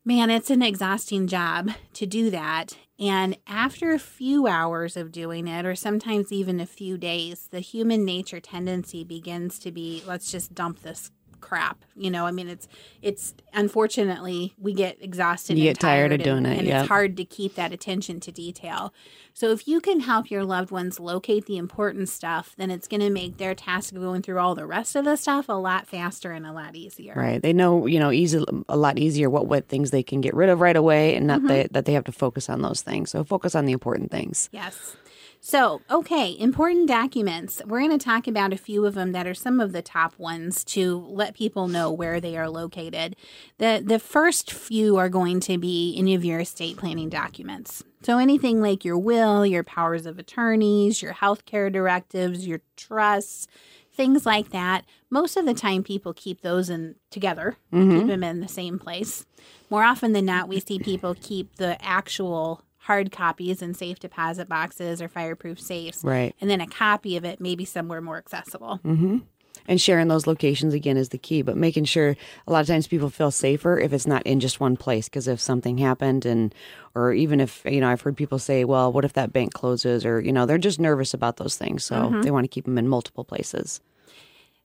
Man, 0.08 0.30
it's 0.30 0.48
an 0.48 0.62
exhausting 0.62 1.26
job 1.26 1.72
to 1.92 2.06
do 2.06 2.30
that. 2.30 2.78
And 2.98 3.37
after 3.46 3.92
a 3.92 3.98
few 3.98 4.46
hours 4.46 4.96
of 4.96 5.12
doing 5.12 5.46
it, 5.46 5.66
or 5.66 5.75
sometimes 5.75 6.32
even 6.32 6.60
a 6.60 6.66
few 6.66 6.96
days, 6.96 7.48
the 7.50 7.60
human 7.60 8.06
nature 8.06 8.40
tendency 8.40 9.04
begins 9.04 9.58
to 9.58 9.70
be 9.70 10.02
let's 10.06 10.32
just 10.32 10.54
dump 10.54 10.80
this 10.80 11.10
crap. 11.40 11.85
You 11.97 12.11
know, 12.11 12.26
I 12.26 12.30
mean, 12.30 12.49
it's 12.49 12.68
it's 13.00 13.35
unfortunately 13.54 14.54
we 14.59 14.75
get 14.75 14.99
exhausted. 15.00 15.57
You 15.57 15.64
get 15.64 15.80
tired, 15.80 16.11
tired 16.11 16.21
of 16.21 16.25
doing 16.25 16.38
and, 16.38 16.47
it, 16.47 16.59
and 16.59 16.66
yep. 16.66 16.80
it's 16.83 16.88
hard 16.88 17.16
to 17.16 17.25
keep 17.25 17.54
that 17.54 17.73
attention 17.73 18.21
to 18.21 18.30
detail. 18.30 18.92
So 19.33 19.50
if 19.52 19.68
you 19.68 19.80
can 19.80 20.00
help 20.00 20.30
your 20.30 20.45
loved 20.45 20.71
ones 20.71 20.99
locate 20.99 21.47
the 21.47 21.57
important 21.57 22.09
stuff, 22.09 22.54
then 22.59 22.71
it's 22.71 22.88
going 22.88 23.00
to 23.00 23.11
make 23.11 23.38
their 23.38 23.54
task 23.54 23.95
of 23.95 24.00
going 24.00 24.21
through 24.21 24.38
all 24.38 24.57
the 24.57 24.66
rest 24.66 24.97
of 24.97 25.04
the 25.04 25.14
stuff 25.16 25.49
a 25.49 25.52
lot 25.52 25.87
faster 25.87 26.33
and 26.33 26.45
a 26.45 26.52
lot 26.52 26.75
easier. 26.75 27.14
Right. 27.14 27.40
They 27.40 27.52
know, 27.52 27.87
you 27.87 28.00
know, 28.00 28.11
easy 28.11 28.45
a 28.68 28.76
lot 28.76 28.99
easier 28.99 29.30
what 29.30 29.47
what 29.47 29.68
things 29.68 29.92
they 29.92 30.02
can 30.02 30.21
get 30.21 30.35
rid 30.35 30.50
of 30.50 30.61
right 30.61 30.76
away, 30.76 31.14
and 31.14 31.26
not 31.26 31.38
Mm-hmm. 31.38 31.47
they, 31.47 31.68
that 31.71 31.85
they 31.85 31.92
have 31.92 32.04
to 32.04 32.12
focus 32.12 32.49
on 32.49 32.62
those 32.62 32.83
things. 32.83 33.11
So 33.11 33.23
focus 33.25 33.54
on 33.54 33.64
the 33.64 33.73
important 33.73 34.11
things. 34.11 34.49
Yes. 34.52 34.97
So, 35.40 35.83
okay, 35.90 36.37
important 36.38 36.88
documents. 36.88 37.62
We're 37.64 37.80
going 37.80 37.97
to 37.97 38.04
talk 38.04 38.26
about 38.26 38.52
a 38.52 38.57
few 38.57 38.85
of 38.85 38.95
them 38.95 39.12
that 39.12 39.26
are 39.26 39.35
some 39.35 39.61
of 39.61 39.73
the 39.73 39.83
top 39.83 40.18
ones 40.18 40.64
to 40.66 40.99
let 41.09 41.35
people 41.35 41.68
know 41.68 41.90
where 41.90 42.21
they 42.21 42.37
are 42.37 42.49
located. 42.49 43.16
The 43.59 43.83
the 43.85 43.99
first 43.99 44.52
few 44.52 44.97
are 44.97 45.09
going 45.09 45.40
to 45.40 45.57
be 45.57 45.95
any 45.97 46.14
of 46.14 46.25
your 46.25 46.40
estate 46.40 46.76
planning 46.76 47.09
documents. 47.09 47.85
So 48.02 48.18
anything 48.18 48.61
like 48.61 48.85
your 48.85 48.99
will, 48.99 49.47
your 49.47 49.64
powers 49.64 50.07
of 50.07 50.18
attorneys, 50.18 51.02
your 51.02 51.14
healthcare 51.14 51.73
directives, 51.73 52.47
your 52.47 52.61
trusts, 52.76 53.49
things 53.92 54.25
like 54.25 54.50
that. 54.50 54.85
Most 55.11 55.37
of 55.37 55.47
the 55.47 55.54
time 55.54 55.83
people 55.83 56.12
keep 56.14 56.42
those 56.42 56.71
in 56.71 56.95
together, 57.11 57.57
keep 57.73 57.80
mm-hmm. 57.80 58.07
them 58.07 58.23
in 58.23 58.40
the 58.40 58.49
same 58.49 58.78
place. 58.78 59.26
More 59.71 59.83
often 59.83 60.12
than 60.12 60.25
not, 60.25 60.49
we 60.49 60.61
see 60.61 60.78
people 60.78 61.16
keep 61.21 61.57
the 61.57 61.83
actual 61.85 62.62
hard 62.88 63.12
copies 63.12 63.61
in 63.61 63.75
safe 63.75 64.00
deposit 64.00 64.49
boxes 64.49 65.02
or 65.02 65.09
fireproof 65.09 65.61
safes. 65.61 66.02
Right. 66.02 66.35
And 66.40 66.49
then 66.49 66.62
a 66.62 66.66
copy 66.66 67.18
of 67.18 67.25
it 67.25 67.38
maybe 67.38 67.66
somewhere 67.66 68.00
more 68.00 68.16
accessible. 68.16 68.80
Mm-hmm. 68.83 69.18
And 69.66 69.78
sharing 69.78 70.09
those 70.09 70.26
locations 70.26 70.73
again 70.73 70.97
is 70.97 71.11
the 71.11 71.18
key, 71.18 71.42
but 71.42 71.54
making 71.54 71.85
sure 71.85 72.16
a 72.47 72.52
lot 72.52 72.62
of 72.62 72.66
times 72.66 72.87
people 72.87 73.11
feel 73.11 73.30
safer 73.30 73.78
if 73.78 73.92
it's 73.92 74.07
not 74.07 74.23
in 74.23 74.40
just 74.40 74.59
one 74.59 74.78
place. 74.78 75.07
Because 75.07 75.28
if 75.28 75.38
something 75.38 75.76
happened, 75.76 76.25
and 76.25 76.54
or 76.95 77.12
even 77.12 77.40
if 77.40 77.62
you 77.66 77.83
know, 77.83 77.90
I've 77.90 78.00
heard 78.00 78.16
people 78.16 78.38
say, 78.38 78.64
"Well, 78.64 78.90
what 78.90 79.04
if 79.04 79.12
that 79.12 79.35
bank 79.35 79.52
closes?" 79.52 80.07
Or 80.07 80.23
you 80.23 80.33
know, 80.33 80.47
they're 80.47 80.57
just 80.57 80.80
nervous 80.80 81.12
about 81.12 81.37
those 81.37 81.59
things, 81.59 81.85
so 81.85 81.97
mm-hmm. 81.97 82.23
they 82.23 82.30
want 82.30 82.45
to 82.45 82.49
keep 82.49 82.64
them 82.64 82.78
in 82.78 82.88
multiple 82.88 83.25
places. 83.25 83.83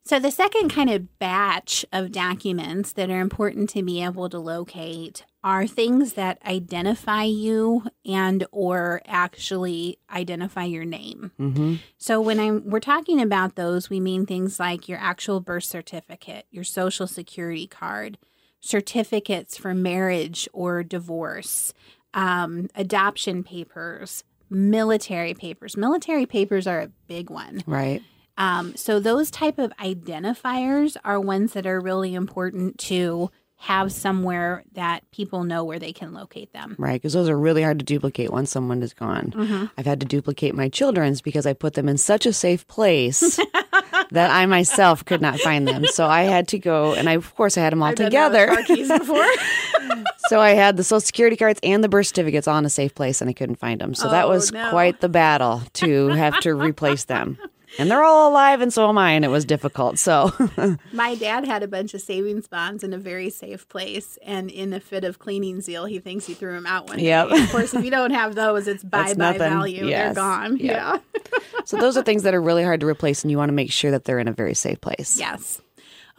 So 0.06 0.20
the 0.20 0.32
second 0.32 0.70
kind 0.70 0.90
of 0.90 1.18
batch 1.18 1.86
of 1.94 2.12
documents 2.12 2.92
that 2.94 3.10
are 3.10 3.22
important 3.22 3.70
to 3.70 3.84
be 3.84 4.04
able 4.04 4.30
to 4.30 4.38
locate 4.38 5.24
are 5.44 5.66
things 5.66 6.14
that 6.14 6.40
identify 6.46 7.24
you 7.24 7.84
and 8.06 8.46
or 8.52 9.02
actually 9.06 10.00
identify 10.14 10.66
your 10.66 10.84
name. 10.84 11.32
Mm-hmm. 11.40 11.76
So 11.98 12.20
when 12.20 12.40
I'm 12.40 12.70
we're 12.70 12.82
talking 12.82 13.22
about 13.22 13.56
those, 13.56 13.90
we 13.90 14.02
mean 14.02 14.26
things 14.26 14.60
like 14.60 14.90
your 14.90 15.00
actual 15.00 15.40
birth 15.40 15.66
certificate, 15.66 16.48
your 16.52 16.66
social 16.66 17.08
security 17.08 17.68
card, 17.68 18.18
certificates 18.60 19.58
for 19.58 19.74
marriage 19.74 20.50
or 20.52 20.84
divorce, 20.84 21.74
um, 22.14 22.70
adoption 22.76 23.44
papers, 23.44 24.26
military 24.50 25.34
papers. 25.34 25.78
Military 25.78 26.26
papers 26.26 26.68
are 26.68 26.82
a 26.82 26.92
big 27.08 27.30
one. 27.30 27.64
Right. 27.66 28.02
Um, 28.38 28.76
so 28.76 29.00
those 29.00 29.30
type 29.30 29.60
of 29.60 29.72
identifiers 29.78 30.98
are 31.04 31.20
ones 31.20 31.54
that 31.54 31.66
are 31.68 31.80
really 31.80 32.14
important 32.16 32.78
to 32.80 33.30
have 33.58 33.94
somewhere 33.94 34.64
that 34.74 35.10
people 35.12 35.46
know 35.46 35.64
where 35.64 35.80
they 35.80 35.94
can 35.94 36.14
locate 36.14 36.52
them. 36.52 36.76
Right, 36.78 37.02
because 37.02 37.14
those 37.14 37.30
are 37.30 37.38
really 37.38 37.64
hard 37.64 37.80
to 37.80 37.86
duplicate 37.86 38.30
once 38.30 38.52
someone 38.52 38.82
is 38.84 38.94
gone. 38.94 39.70
I've 39.78 39.86
had 39.86 40.02
to 40.02 40.06
duplicate 40.06 40.54
my 40.54 40.68
children's 40.68 41.22
because 41.22 41.46
I 41.46 41.54
put 41.54 41.76
them 41.76 41.88
in 41.88 41.98
such 41.98 42.26
a 42.26 42.34
safe 42.34 42.68
place 42.68 43.38
that 44.12 44.32
I 44.32 44.46
myself 44.48 45.06
could 45.06 45.22
not 45.22 45.40
find 45.40 45.66
them. 45.66 45.86
So 45.86 46.08
I 46.08 46.24
had 46.24 46.50
to 46.50 46.60
go, 46.60 46.94
and 46.94 47.08
I, 47.08 47.14
of 47.14 47.34
course, 47.36 47.58
I 47.58 47.62
had 47.62 47.72
them 47.72 47.82
all 47.82 47.94
together. 47.94 48.54
before. 48.68 49.26
so 50.28 50.42
I 50.42 50.50
had 50.56 50.76
the 50.76 50.84
social 50.84 51.00
security 51.00 51.38
cards 51.38 51.62
and 51.64 51.82
the 51.82 51.88
birth 51.90 52.08
certificates 52.08 52.50
all 52.50 52.58
in 52.58 52.66
a 52.66 52.70
safe 52.70 52.94
place, 52.94 53.22
and 53.22 53.30
I 53.30 53.34
couldn't 53.34 53.56
find 53.60 53.80
them. 53.80 53.94
So 53.96 54.10
that 54.10 54.26
Oh, 54.26 54.30
was 54.30 54.52
no. 54.52 54.72
quite 54.72 55.00
the 55.00 55.08
battle 55.10 55.62
to 55.76 56.08
have 56.10 56.38
to 56.42 56.54
replace 56.54 57.06
them. 57.06 57.38
And 57.80 57.90
they're 57.90 58.04
all 58.04 58.30
alive, 58.30 58.62
and 58.62 58.72
so 58.72 58.88
am 58.88 58.98
I, 58.98 59.12
and 59.14 59.26
it 59.26 59.30
was 59.30 59.46
difficult. 59.46 59.98
So, 59.98 60.32
My 60.94 61.16
dad 61.16 61.46
had 61.46 61.64
a 61.64 61.68
bunch 61.68 61.94
of 61.96 62.02
savings 62.02 62.48
bonds 62.48 62.84
in 62.84 62.94
a 62.94 62.98
very 63.00 63.30
safe 63.32 63.68
place, 63.68 64.20
and 64.24 64.52
in 64.52 64.74
a 64.74 64.80
fit 64.80 65.04
of 65.04 65.18
cleaning 65.18 65.60
zeal, 65.62 65.86
he 65.86 65.98
thinks 66.00 66.28
he 66.28 66.36
threw 66.36 66.54
them 66.54 66.68
out 66.68 66.88
one 66.88 67.00
Yep. 67.00 67.30
day. 67.30 67.44
Of 67.44 67.50
course, 67.52 67.74
if 67.74 67.84
you 67.84 67.90
don't 67.90 68.12
have 68.12 68.36
those, 68.36 68.68
it's 68.68 68.84
That's 68.84 69.14
bye 69.16 69.38
value. 69.38 69.86
They're 69.88 70.14
gone. 70.14 70.58
Yep. 70.58 70.72
Yeah. 70.72 70.98
so 71.66 71.78
those 71.78 71.98
are 71.98 72.04
things 72.04 72.22
that 72.24 72.36
are 72.36 72.42
really 72.42 72.64
hard 72.64 72.80
to 72.82 72.86
replace, 72.86 73.24
and 73.24 73.32
you 73.32 73.38
want 73.40 73.50
to 73.50 73.54
make 73.54 73.72
sure 73.72 73.90
that 73.90 74.06
they're 74.06 74.20
in 74.20 74.28
a 74.28 74.34
very 74.34 74.54
safe 74.54 74.80
place. 74.80 75.18
Yes. 75.18 75.60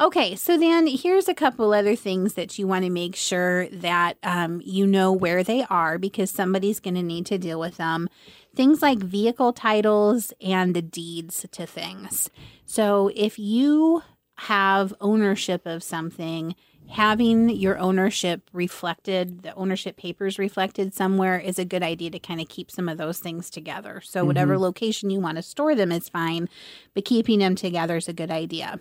Okay, 0.01 0.35
so 0.35 0.59
then 0.59 0.89
here's 0.89 1.29
a 1.29 1.35
couple 1.35 1.73
other 1.73 1.95
things 1.95 2.35
that 2.35 2.59
you 2.59 2.67
want 2.67 2.85
to 2.85 2.91
make 2.91 3.15
sure 3.15 3.69
that 3.69 4.17
um, 4.25 4.61
you 4.65 4.89
know 4.89 5.13
where 5.13 5.45
they 5.45 5.65
are 5.71 5.99
because 5.99 6.33
somebody's 6.33 6.81
going 6.81 6.97
to 6.97 7.03
need 7.03 7.27
to 7.27 7.39
deal 7.39 7.61
with 7.61 7.77
them. 7.77 8.09
Things 8.57 8.83
like 8.83 8.99
vehicle 8.99 9.53
titles 9.53 10.33
and 10.41 10.75
the 10.75 10.83
deeds 10.83 11.47
to 11.53 11.65
things. 11.65 12.29
So 12.67 13.13
if 13.15 13.39
you 13.39 14.03
have 14.37 14.93
ownership 15.01 15.65
of 15.65 15.85
something, 15.85 16.57
having 16.89 17.49
your 17.51 17.79
ownership 17.79 18.51
reflected, 18.53 19.45
the 19.45 19.55
ownership 19.55 19.97
papers 19.97 20.41
reflected 20.41 20.93
somewhere 20.93 21.39
is 21.39 21.57
a 21.57 21.65
good 21.65 21.85
idea 21.85 22.11
to 22.11 22.19
kind 22.19 22.41
of 22.41 22.49
keep 22.49 22.69
some 22.69 22.89
of 22.89 22.99
those 22.99 23.21
things 23.21 23.49
together. 23.49 24.01
So, 24.05 24.25
whatever 24.25 24.59
location 24.59 25.11
you 25.11 25.21
want 25.21 25.37
to 25.37 25.43
store 25.43 25.77
them 25.77 25.93
is 25.93 26.09
fine, 26.09 26.49
but 26.95 27.05
keeping 27.05 27.39
them 27.39 27.55
together 27.55 27.97
is 27.97 28.09
a 28.09 28.13
good 28.13 28.31
idea. 28.31 28.81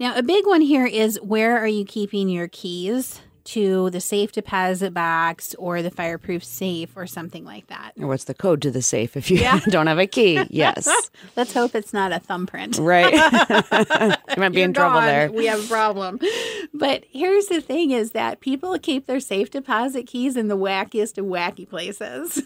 Now, 0.00 0.16
a 0.16 0.22
big 0.22 0.46
one 0.46 0.60
here 0.60 0.86
is 0.86 1.20
where 1.20 1.58
are 1.58 1.66
you 1.66 1.84
keeping 1.84 2.28
your 2.28 2.48
keys 2.48 3.20
to 3.44 3.90
the 3.90 4.00
safe 4.00 4.32
deposit 4.32 4.94
box 4.94 5.54
or 5.58 5.82
the 5.82 5.90
fireproof 5.90 6.44
safe 6.44 6.96
or 6.96 7.06
something 7.06 7.44
like 7.44 7.66
that? 7.68 7.92
Or 8.00 8.06
what's 8.06 8.24
the 8.24 8.34
code 8.34 8.62
to 8.62 8.70
the 8.70 8.82
safe 8.82 9.16
if 9.16 9.30
you 9.30 9.38
don't 9.68 9.86
have 9.86 9.98
a 9.98 10.06
key? 10.06 10.42
Yes. 10.50 10.88
Let's 11.36 11.52
hope 11.52 11.74
it's 11.74 11.92
not 11.92 12.12
a 12.12 12.18
thumbprint. 12.18 12.78
Right. 12.78 13.12
you 13.12 14.36
might 14.36 14.50
be 14.50 14.58
You're 14.58 14.66
in 14.66 14.74
trouble 14.74 15.00
there. 15.00 15.30
We 15.30 15.46
have 15.46 15.64
a 15.64 15.68
problem. 15.68 16.20
But 16.72 17.04
here's 17.10 17.46
the 17.46 17.60
thing 17.60 17.90
is 17.90 18.12
that 18.12 18.40
people 18.40 18.78
keep 18.78 19.06
their 19.06 19.20
safe 19.20 19.50
deposit 19.50 20.06
keys 20.06 20.36
in 20.36 20.48
the 20.48 20.56
wackiest 20.56 21.18
of 21.18 21.26
wacky 21.26 21.68
places. 21.68 22.42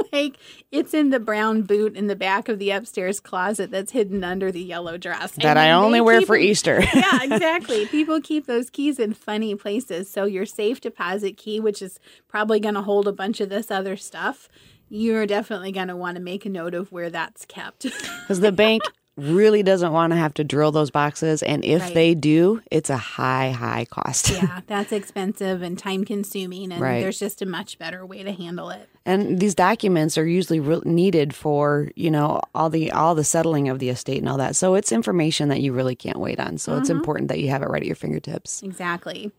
like 0.12 0.36
it's 0.70 0.94
in 0.94 1.10
the 1.10 1.20
brown 1.20 1.62
boot 1.62 1.96
in 1.96 2.06
the 2.06 2.16
back 2.16 2.48
of 2.48 2.58
the 2.58 2.70
upstairs 2.70 3.20
closet 3.20 3.70
that's 3.70 3.92
hidden 3.92 4.22
under 4.24 4.50
the 4.52 4.60
yellow 4.62 4.96
dress. 4.98 5.32
That 5.32 5.56
I 5.56 5.70
only 5.72 6.00
wear 6.00 6.18
keep 6.20 6.26
for 6.26 6.36
Easter. 6.36 6.80
yeah, 6.94 7.18
exactly. 7.22 7.86
People 7.86 8.20
keep 8.20 8.46
those 8.46 8.70
keys 8.70 8.98
in 8.98 9.14
funny 9.14 9.54
places. 9.54 10.10
So 10.10 10.24
your 10.24 10.46
safe 10.46 10.80
deposit 10.80 11.36
key, 11.36 11.60
which 11.60 11.80
is 11.82 11.98
probably 12.28 12.60
going 12.60 12.74
to 12.74 12.82
hold 12.82 13.08
a 13.08 13.12
bunch 13.12 13.40
of 13.40 13.48
this 13.48 13.70
other 13.70 13.96
stuff, 13.96 14.48
you're 14.88 15.26
definitely 15.26 15.72
going 15.72 15.88
to 15.88 15.96
want 15.96 16.16
to 16.16 16.22
make 16.22 16.44
a 16.44 16.48
note 16.48 16.74
of 16.74 16.90
where 16.92 17.10
that's 17.10 17.44
kept. 17.46 17.82
Because 17.84 18.40
the 18.40 18.52
bank 18.52 18.82
really 19.16 19.62
doesn't 19.62 19.92
want 19.92 20.12
to 20.12 20.16
have 20.16 20.34
to 20.34 20.44
drill 20.44 20.72
those 20.72 20.90
boxes. 20.90 21.42
And 21.42 21.64
if 21.64 21.80
Right. 21.82 21.94
they 21.94 22.14
do, 22.14 22.60
it's 22.70 22.90
a 22.90 22.96
high, 22.96 23.50
high 23.50 23.86
cost. 23.88 24.30
yeah, 24.30 24.60
that's 24.66 24.92
expensive 24.92 25.62
and 25.62 25.78
time 25.78 26.04
consuming, 26.04 26.72
and 26.72 26.80
Right. 26.82 27.00
there's 27.00 27.18
just 27.18 27.40
a 27.40 27.46
much 27.46 27.78
better 27.78 28.04
way 28.04 28.22
to 28.22 28.32
handle 28.32 28.70
it. 28.70 28.88
And 29.06 29.40
these 29.40 29.54
documents 29.54 30.18
are 30.18 30.26
usually 30.26 30.60
re- 30.60 30.82
needed 30.84 31.34
for, 31.34 31.90
you 31.96 32.10
know, 32.10 32.40
all 32.54 32.68
the 32.68 32.92
all 32.92 33.14
the 33.14 33.24
settling 33.24 33.68
of 33.68 33.78
the 33.78 33.88
estate 33.88 34.18
and 34.18 34.28
all 34.28 34.36
that. 34.38 34.56
So 34.56 34.74
it's 34.74 34.92
information 34.92 35.48
that 35.48 35.60
you 35.60 35.72
really 35.72 35.96
can't 35.96 36.18
wait 36.18 36.38
on. 36.38 36.58
So 36.58 36.76
it's 36.76 36.90
important 36.90 37.28
that 37.28 37.40
you 37.40 37.48
have 37.48 37.62
it 37.62 37.68
right 37.68 37.82
at 37.82 37.86
your 37.86 37.96
fingertips. 37.96 38.62
Exactly. 38.62 39.32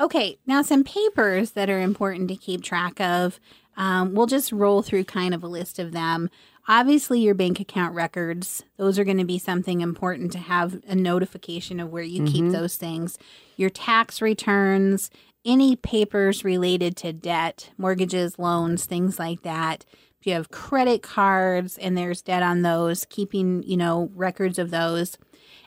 Okay, 0.00 0.38
now 0.46 0.62
some 0.62 0.82
papers 0.84 1.52
that 1.52 1.70
are 1.70 1.80
important 1.80 2.28
to 2.28 2.36
keep 2.36 2.62
track 2.62 3.00
of. 3.00 3.38
Um, 3.76 4.14
we'll 4.14 4.26
just 4.26 4.52
roll 4.52 4.82
through 4.82 5.04
kind 5.04 5.34
of 5.34 5.42
a 5.42 5.48
list 5.48 5.78
of 5.78 5.92
them. 5.92 6.30
Obviously, 6.66 7.20
your 7.20 7.34
bank 7.34 7.60
account 7.60 7.94
records, 7.94 8.64
those 8.78 8.98
are 8.98 9.04
going 9.04 9.18
to 9.18 9.24
be 9.24 9.38
something 9.38 9.82
important 9.82 10.32
to 10.32 10.38
have 10.38 10.82
a 10.88 10.94
notification 10.94 11.78
of 11.78 11.90
where 11.90 12.02
you 12.02 12.24
keep 12.24 12.50
those 12.52 12.76
things. 12.76 13.18
Your 13.56 13.68
tax 13.68 14.22
returns, 14.22 15.10
any 15.44 15.76
papers 15.76 16.44
related 16.44 16.96
to 16.98 17.12
debt, 17.12 17.70
mortgages, 17.76 18.38
loans, 18.38 18.86
things 18.86 19.18
like 19.18 19.42
that. 19.42 19.84
If 20.20 20.26
you 20.26 20.32
have 20.34 20.50
credit 20.50 21.02
cards 21.02 21.76
and 21.76 21.96
there's 21.96 22.22
debt 22.22 22.42
on 22.42 22.62
those, 22.62 23.04
keeping, 23.04 23.62
you 23.62 23.76
know, 23.76 24.10
records 24.14 24.58
of 24.58 24.70
those. 24.70 25.18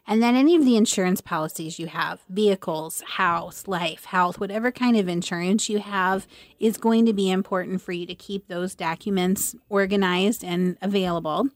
And 0.07 0.23
then 0.23 0.35
any 0.35 0.55
of 0.55 0.63
the 0.63 0.77
insurance 0.77 1.21
policies 1.21 1.77
you 1.77 1.87
have 1.87 2.21
vehicles, 2.29 3.03
house, 3.05 3.67
life, 3.67 4.05
health, 4.05 4.39
whatever 4.39 4.71
kind 4.71 4.97
of 4.97 5.07
insurance 5.07 5.69
you 5.69 5.79
have 5.79 6.25
is 6.59 6.77
going 6.77 7.05
to 7.05 7.13
be 7.13 7.29
important 7.29 7.81
for 7.81 7.91
you 7.91 8.05
to 8.07 8.15
keep 8.15 8.47
those 8.47 8.73
documents 8.73 9.55
organized 9.69 10.43
and 10.43 10.77
available. 10.81 11.49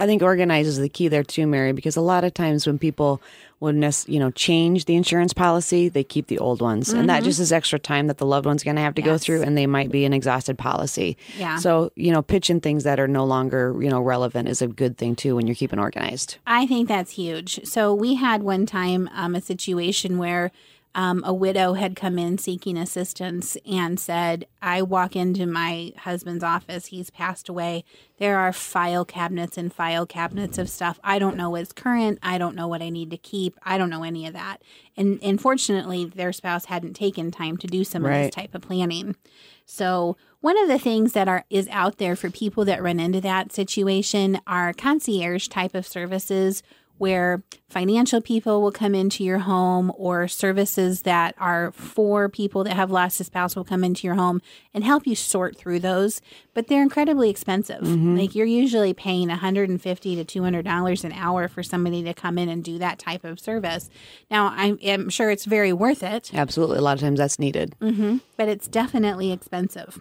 I 0.00 0.06
think 0.06 0.22
organize 0.22 0.66
is 0.66 0.78
the 0.78 0.88
key 0.88 1.08
there 1.08 1.22
too, 1.22 1.46
Mary, 1.46 1.72
because 1.72 1.96
a 1.96 2.00
lot 2.00 2.24
of 2.24 2.32
times 2.32 2.66
when 2.66 2.78
people 2.78 3.20
would 3.60 3.76
you 4.08 4.18
know 4.18 4.30
change 4.32 4.86
the 4.86 4.96
insurance 4.96 5.32
policy, 5.32 5.88
they 5.88 6.02
keep 6.02 6.26
the 6.26 6.38
old 6.38 6.60
ones, 6.60 6.88
mm-hmm. 6.88 6.98
and 6.98 7.08
that 7.08 7.18
mm-hmm. 7.18 7.26
just 7.26 7.38
is 7.38 7.52
extra 7.52 7.78
time 7.78 8.08
that 8.08 8.18
the 8.18 8.26
loved 8.26 8.46
one's 8.46 8.64
going 8.64 8.76
to 8.76 8.82
have 8.82 8.94
to 8.94 9.02
yes. 9.02 9.06
go 9.06 9.18
through, 9.18 9.42
and 9.42 9.56
they 9.56 9.66
might 9.66 9.90
be 9.92 10.04
an 10.04 10.12
exhausted 10.12 10.58
policy. 10.58 11.16
Yeah. 11.38 11.58
So 11.58 11.92
you 11.94 12.10
know, 12.10 12.22
pitching 12.22 12.60
things 12.60 12.84
that 12.84 12.98
are 12.98 13.06
no 13.06 13.24
longer 13.24 13.76
you 13.80 13.90
know 13.90 14.00
relevant 14.00 14.48
is 14.48 14.62
a 14.62 14.66
good 14.66 14.98
thing 14.98 15.14
too 15.14 15.36
when 15.36 15.46
you're 15.46 15.54
keeping 15.54 15.78
organized. 15.78 16.38
I 16.46 16.66
think 16.66 16.88
that's 16.88 17.12
huge. 17.12 17.64
So 17.64 17.94
we 17.94 18.14
had 18.14 18.42
one 18.42 18.66
time 18.66 19.08
um, 19.14 19.34
a 19.34 19.40
situation 19.40 20.18
where 20.18 20.50
um, 20.94 21.22
a 21.24 21.32
widow 21.32 21.72
had 21.72 21.96
come 21.96 22.18
in 22.18 22.36
seeking 22.36 22.76
assistance 22.76 23.56
and 23.64 23.98
said, 23.98 24.46
I 24.60 24.82
walk 24.82 25.16
into 25.16 25.46
my 25.46 25.92
husband's 25.98 26.44
office. 26.44 26.86
He's 26.86 27.08
passed 27.08 27.48
away. 27.48 27.84
There 28.18 28.38
are 28.38 28.52
file 28.52 29.04
cabinets 29.04 29.56
and 29.56 29.72
file 29.72 30.04
cabinets 30.04 30.58
of 30.58 30.68
stuff. 30.68 31.00
I 31.02 31.18
don't 31.18 31.36
know 31.36 31.50
what's 31.50 31.72
current. 31.72 32.18
I 32.22 32.36
don't 32.36 32.54
know 32.54 32.68
what 32.68 32.82
I 32.82 32.90
need 32.90 33.10
to 33.10 33.16
keep. 33.16 33.58
I 33.62 33.78
don't 33.78 33.90
know 33.90 34.02
any 34.02 34.26
of 34.26 34.34
that. 34.34 34.58
And 34.94 35.18
unfortunately, 35.22 36.04
their 36.04 36.32
spouse 36.32 36.66
hadn't 36.66 36.94
taken 36.94 37.30
time 37.30 37.56
to 37.58 37.66
do 37.66 37.84
some 37.84 38.04
right. 38.04 38.16
of 38.16 38.24
this 38.26 38.34
type 38.34 38.54
of 38.54 38.60
planning. 38.60 39.16
So, 39.64 40.16
one 40.40 40.58
of 40.58 40.68
the 40.68 40.78
things 40.78 41.12
that 41.12 41.28
are 41.28 41.44
is 41.50 41.68
out 41.68 41.98
there 41.98 42.16
for 42.16 42.28
people 42.28 42.64
that 42.64 42.82
run 42.82 42.98
into 42.98 43.20
that 43.20 43.52
situation 43.52 44.40
are 44.46 44.72
concierge 44.72 45.46
type 45.46 45.74
of 45.74 45.86
services 45.86 46.64
where 47.02 47.42
financial 47.68 48.20
people 48.20 48.62
will 48.62 48.70
come 48.70 48.94
into 48.94 49.24
your 49.24 49.40
home 49.40 49.90
or 49.96 50.28
services 50.28 51.02
that 51.02 51.34
are 51.36 51.72
for 51.72 52.28
people 52.28 52.62
that 52.62 52.74
have 52.74 52.92
lost 52.92 53.18
a 53.18 53.24
spouse 53.24 53.56
will 53.56 53.64
come 53.64 53.82
into 53.82 54.06
your 54.06 54.14
home 54.14 54.40
and 54.72 54.84
help 54.84 55.04
you 55.04 55.16
sort 55.16 55.56
through 55.56 55.80
those. 55.80 56.20
But 56.54 56.68
they're 56.68 56.80
incredibly 56.80 57.28
expensive. 57.28 57.80
Mm-hmm. 57.80 58.18
like 58.18 58.36
you're 58.36 58.46
usually 58.46 58.94
paying 58.94 59.26
150 59.30 60.14
to 60.14 60.24
200 60.24 60.64
dollars 60.64 61.02
an 61.02 61.10
hour 61.10 61.48
for 61.48 61.64
somebody 61.64 62.04
to 62.04 62.14
come 62.14 62.38
in 62.38 62.48
and 62.48 62.62
do 62.62 62.78
that 62.78 63.00
type 63.00 63.24
of 63.24 63.40
service. 63.40 63.90
Now 64.30 64.52
i'm, 64.54 64.78
I'm 64.86 65.10
sure 65.10 65.32
it's 65.32 65.44
very 65.44 65.72
worth 65.72 66.04
it. 66.04 66.30
Absolutely. 66.32 66.78
A 66.78 66.82
lot 66.82 66.94
of 66.94 67.00
times 67.00 67.18
that's 67.18 67.40
needed. 67.40 67.74
Mm-hmm. 67.80 68.18
but 68.36 68.48
it's 68.48 68.68
definitely 68.68 69.32
expensive. 69.32 70.00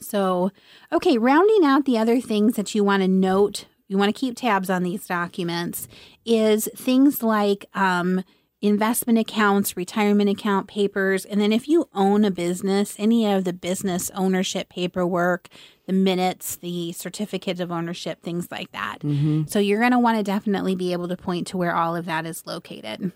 So 0.00 0.50
okay 0.90 1.16
rounding 1.16 1.64
out 1.64 1.84
the 1.84 1.96
other 1.96 2.20
things 2.20 2.56
that 2.56 2.74
you 2.74 2.82
want 2.82 3.02
to 3.04 3.08
note 3.08 3.66
you 3.88 3.98
want 3.98 4.14
to 4.14 4.18
keep 4.18 4.36
tabs 4.36 4.70
on 4.70 4.82
these 4.82 5.06
documents 5.06 5.88
is 6.24 6.68
things 6.74 7.22
like 7.22 7.66
um, 7.74 8.24
investment 8.60 9.18
accounts, 9.18 9.76
retirement 9.76 10.30
account 10.30 10.68
papers, 10.68 11.24
and 11.24 11.40
then 11.40 11.52
if 11.52 11.68
you 11.68 11.88
own 11.94 12.24
a 12.24 12.30
business, 12.30 12.96
any 12.98 13.30
of 13.30 13.44
the 13.44 13.52
business 13.52 14.10
ownership 14.14 14.70
paperwork, 14.70 15.48
the 15.86 15.92
minutes, 15.92 16.56
the 16.56 16.92
certificate 16.92 17.60
of 17.60 17.70
ownership, 17.70 18.22
things 18.22 18.50
like 18.50 18.72
that. 18.72 18.98
Mm-hmm. 19.00 19.42
So 19.48 19.58
you're 19.58 19.80
going 19.80 19.92
to 19.92 19.98
want 19.98 20.16
to 20.16 20.22
definitely 20.22 20.74
be 20.74 20.92
able 20.92 21.08
to 21.08 21.16
point 21.16 21.46
to 21.48 21.58
where 21.58 21.74
all 21.74 21.94
of 21.94 22.06
that 22.06 22.24
is 22.24 22.46
located. 22.46 23.12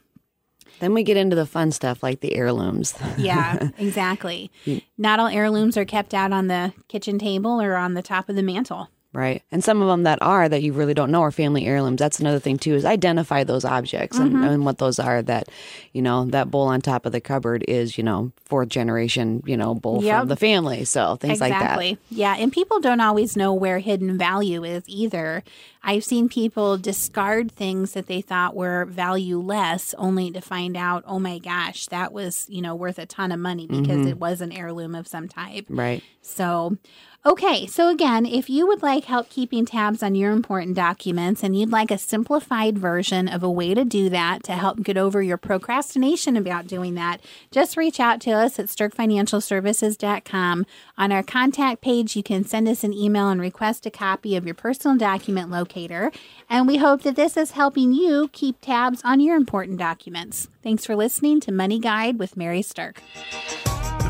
Then 0.81 0.95
we 0.95 1.03
get 1.03 1.17
into 1.17 1.35
the 1.35 1.47
fun 1.47 1.73
stuff 1.73 2.03
like 2.03 2.21
the 2.21 2.35
heirlooms. 2.35 2.95
yeah, 3.17 3.71
exactly. 3.79 4.51
Not 4.99 5.19
all 5.19 5.29
heirlooms 5.29 5.77
are 5.77 5.87
kept 5.87 6.13
out 6.13 6.33
on 6.33 6.49
the 6.49 6.75
kitchen 6.89 7.19
table 7.19 7.61
or 7.61 7.75
on 7.75 7.95
the 7.95 8.03
top 8.03 8.29
of 8.29 8.37
the 8.37 8.43
mantle. 8.43 8.91
Right. 9.19 9.43
And 9.51 9.65
some 9.65 9.83
of 9.83 9.89
them 9.89 10.05
that 10.05 10.23
are 10.23 10.49
that 10.49 10.63
you 10.63 10.73
really 10.73 10.95
don't 10.95 11.11
know 11.11 11.23
are 11.23 11.33
family 11.33 11.67
heirlooms. 11.67 11.99
That's 11.99 12.21
another 12.21 12.39
thing 12.39 12.57
too 12.57 12.75
is 12.75 12.85
identify 12.85 13.43
those 13.43 13.65
objects 13.65 14.17
mm-hmm. 14.17 14.37
and, 14.37 14.45
and, 14.45 14.65
what 14.65 14.79
those 14.79 15.01
are 15.01 15.23
that, 15.23 15.49
you 15.93 16.03
know, 16.03 16.27
that 16.27 16.53
bowl 16.53 16.69
on 16.69 16.81
top 16.81 17.05
of 17.05 17.11
the 17.11 17.21
cupboard 17.21 17.65
is, 17.67 17.99
you 17.99 18.05
know, 18.05 18.31
fourth 18.45 18.69
generation, 18.69 19.43
you 19.45 19.57
know, 19.57 19.75
bowl 19.75 20.05
yep. 20.05 20.21
from 20.21 20.29
the 20.29 20.37
family. 20.37 20.85
So 20.85 21.17
things 21.17 21.41
exactly. 21.41 21.89
like 21.89 21.99
that. 22.11 22.15
Yeah. 22.15 22.37
And 22.39 22.53
people 22.53 22.79
don't 22.79 23.01
always 23.01 23.37
know 23.37 23.53
where 23.53 23.81
hidden 23.81 24.17
value 24.19 24.63
is 24.63 24.85
either. 24.87 25.43
I've 25.83 26.05
seen 26.05 26.29
people 26.29 26.79
discard 26.79 27.51
things 27.51 27.95
that 27.95 28.07
they 28.07 28.21
thought 28.21 28.55
were 28.55 28.85
valueless 28.85 29.95
only 29.99 30.31
to 30.31 30.41
find 30.41 30.77
out, 30.77 31.03
oh 31.09 31.19
my 31.19 31.41
gosh, 31.41 31.87
that 31.87 32.13
was, 32.13 32.47
you 32.49 32.63
know, 32.63 32.77
worth 32.77 33.01
a 33.01 33.07
ton 33.07 33.33
of 33.33 33.41
money 33.41 33.67
because 33.67 33.99
mm-hmm. 33.99 34.09
it 34.09 34.19
was 34.19 34.41
an 34.41 34.53
heirloom 34.53 34.95
of 34.95 35.09
some 35.09 35.27
type. 35.27 35.67
Right. 35.69 36.05
So 36.23 36.77
Okay, 37.29 37.67
so 37.67 37.91
again, 37.91 38.25
if 38.25 38.49
you 38.49 38.67
would 38.67 38.83
like 38.83 39.05
help 39.05 39.29
keeping 39.29 39.67
tabs 39.67 40.03
on 40.03 40.15
your 40.15 40.33
important 40.33 40.75
documents 40.75 41.45
and 41.45 41.55
you'd 41.55 41.71
like 41.71 41.91
a 41.91 41.99
simplified 41.99 42.79
version 42.79 43.29
of 43.29 43.43
a 43.43 43.51
way 43.51 43.75
to 43.75 43.85
do 43.85 44.09
that 44.09 44.43
to 44.45 44.53
help 44.53 44.83
get 44.83 44.97
over 44.97 45.21
your 45.21 45.37
procrastination 45.37 46.39
about 46.39 46.67
doing 46.67 46.95
that, 46.95 47.21
just 47.51 47.77
reach 47.77 48.01
out 48.01 48.23
to 48.23 48.31
us 48.31 48.59
at 48.59 48.69
stirkfinancialservices.com. 48.69 50.65
On 50.97 51.13
our 51.13 51.23
contact 51.23 51.83
page, 51.83 52.17
you 52.17 52.23
can 52.23 52.45
send 52.45 52.67
us 52.67 52.83
an 52.83 52.95
email 52.95 53.29
and 53.29 53.43
request 53.43 53.85
a 53.85 53.91
copy 53.91 54.35
of 54.35 54.47
your 54.47 54.55
personal 54.55 54.97
document 54.97 55.51
locator. 55.51 56.11
And 56.49 56.67
we 56.67 56.79
hope 56.79 57.03
that 57.03 57.17
this 57.17 57.37
is 57.37 57.51
helping 57.51 57.93
you 57.93 58.31
keep 58.33 58.59
tabs 58.63 59.03
on 59.05 59.21
your 59.21 59.37
important 59.37 59.79
documents. 59.79 60.49
Thanks 60.63 60.87
for 60.87 60.97
listening 60.97 61.41
to 61.41 61.53
Money 61.53 61.79
Guide 61.79 62.19
with 62.19 62.39
Mary 62.39 62.63
Stirk 62.63 63.03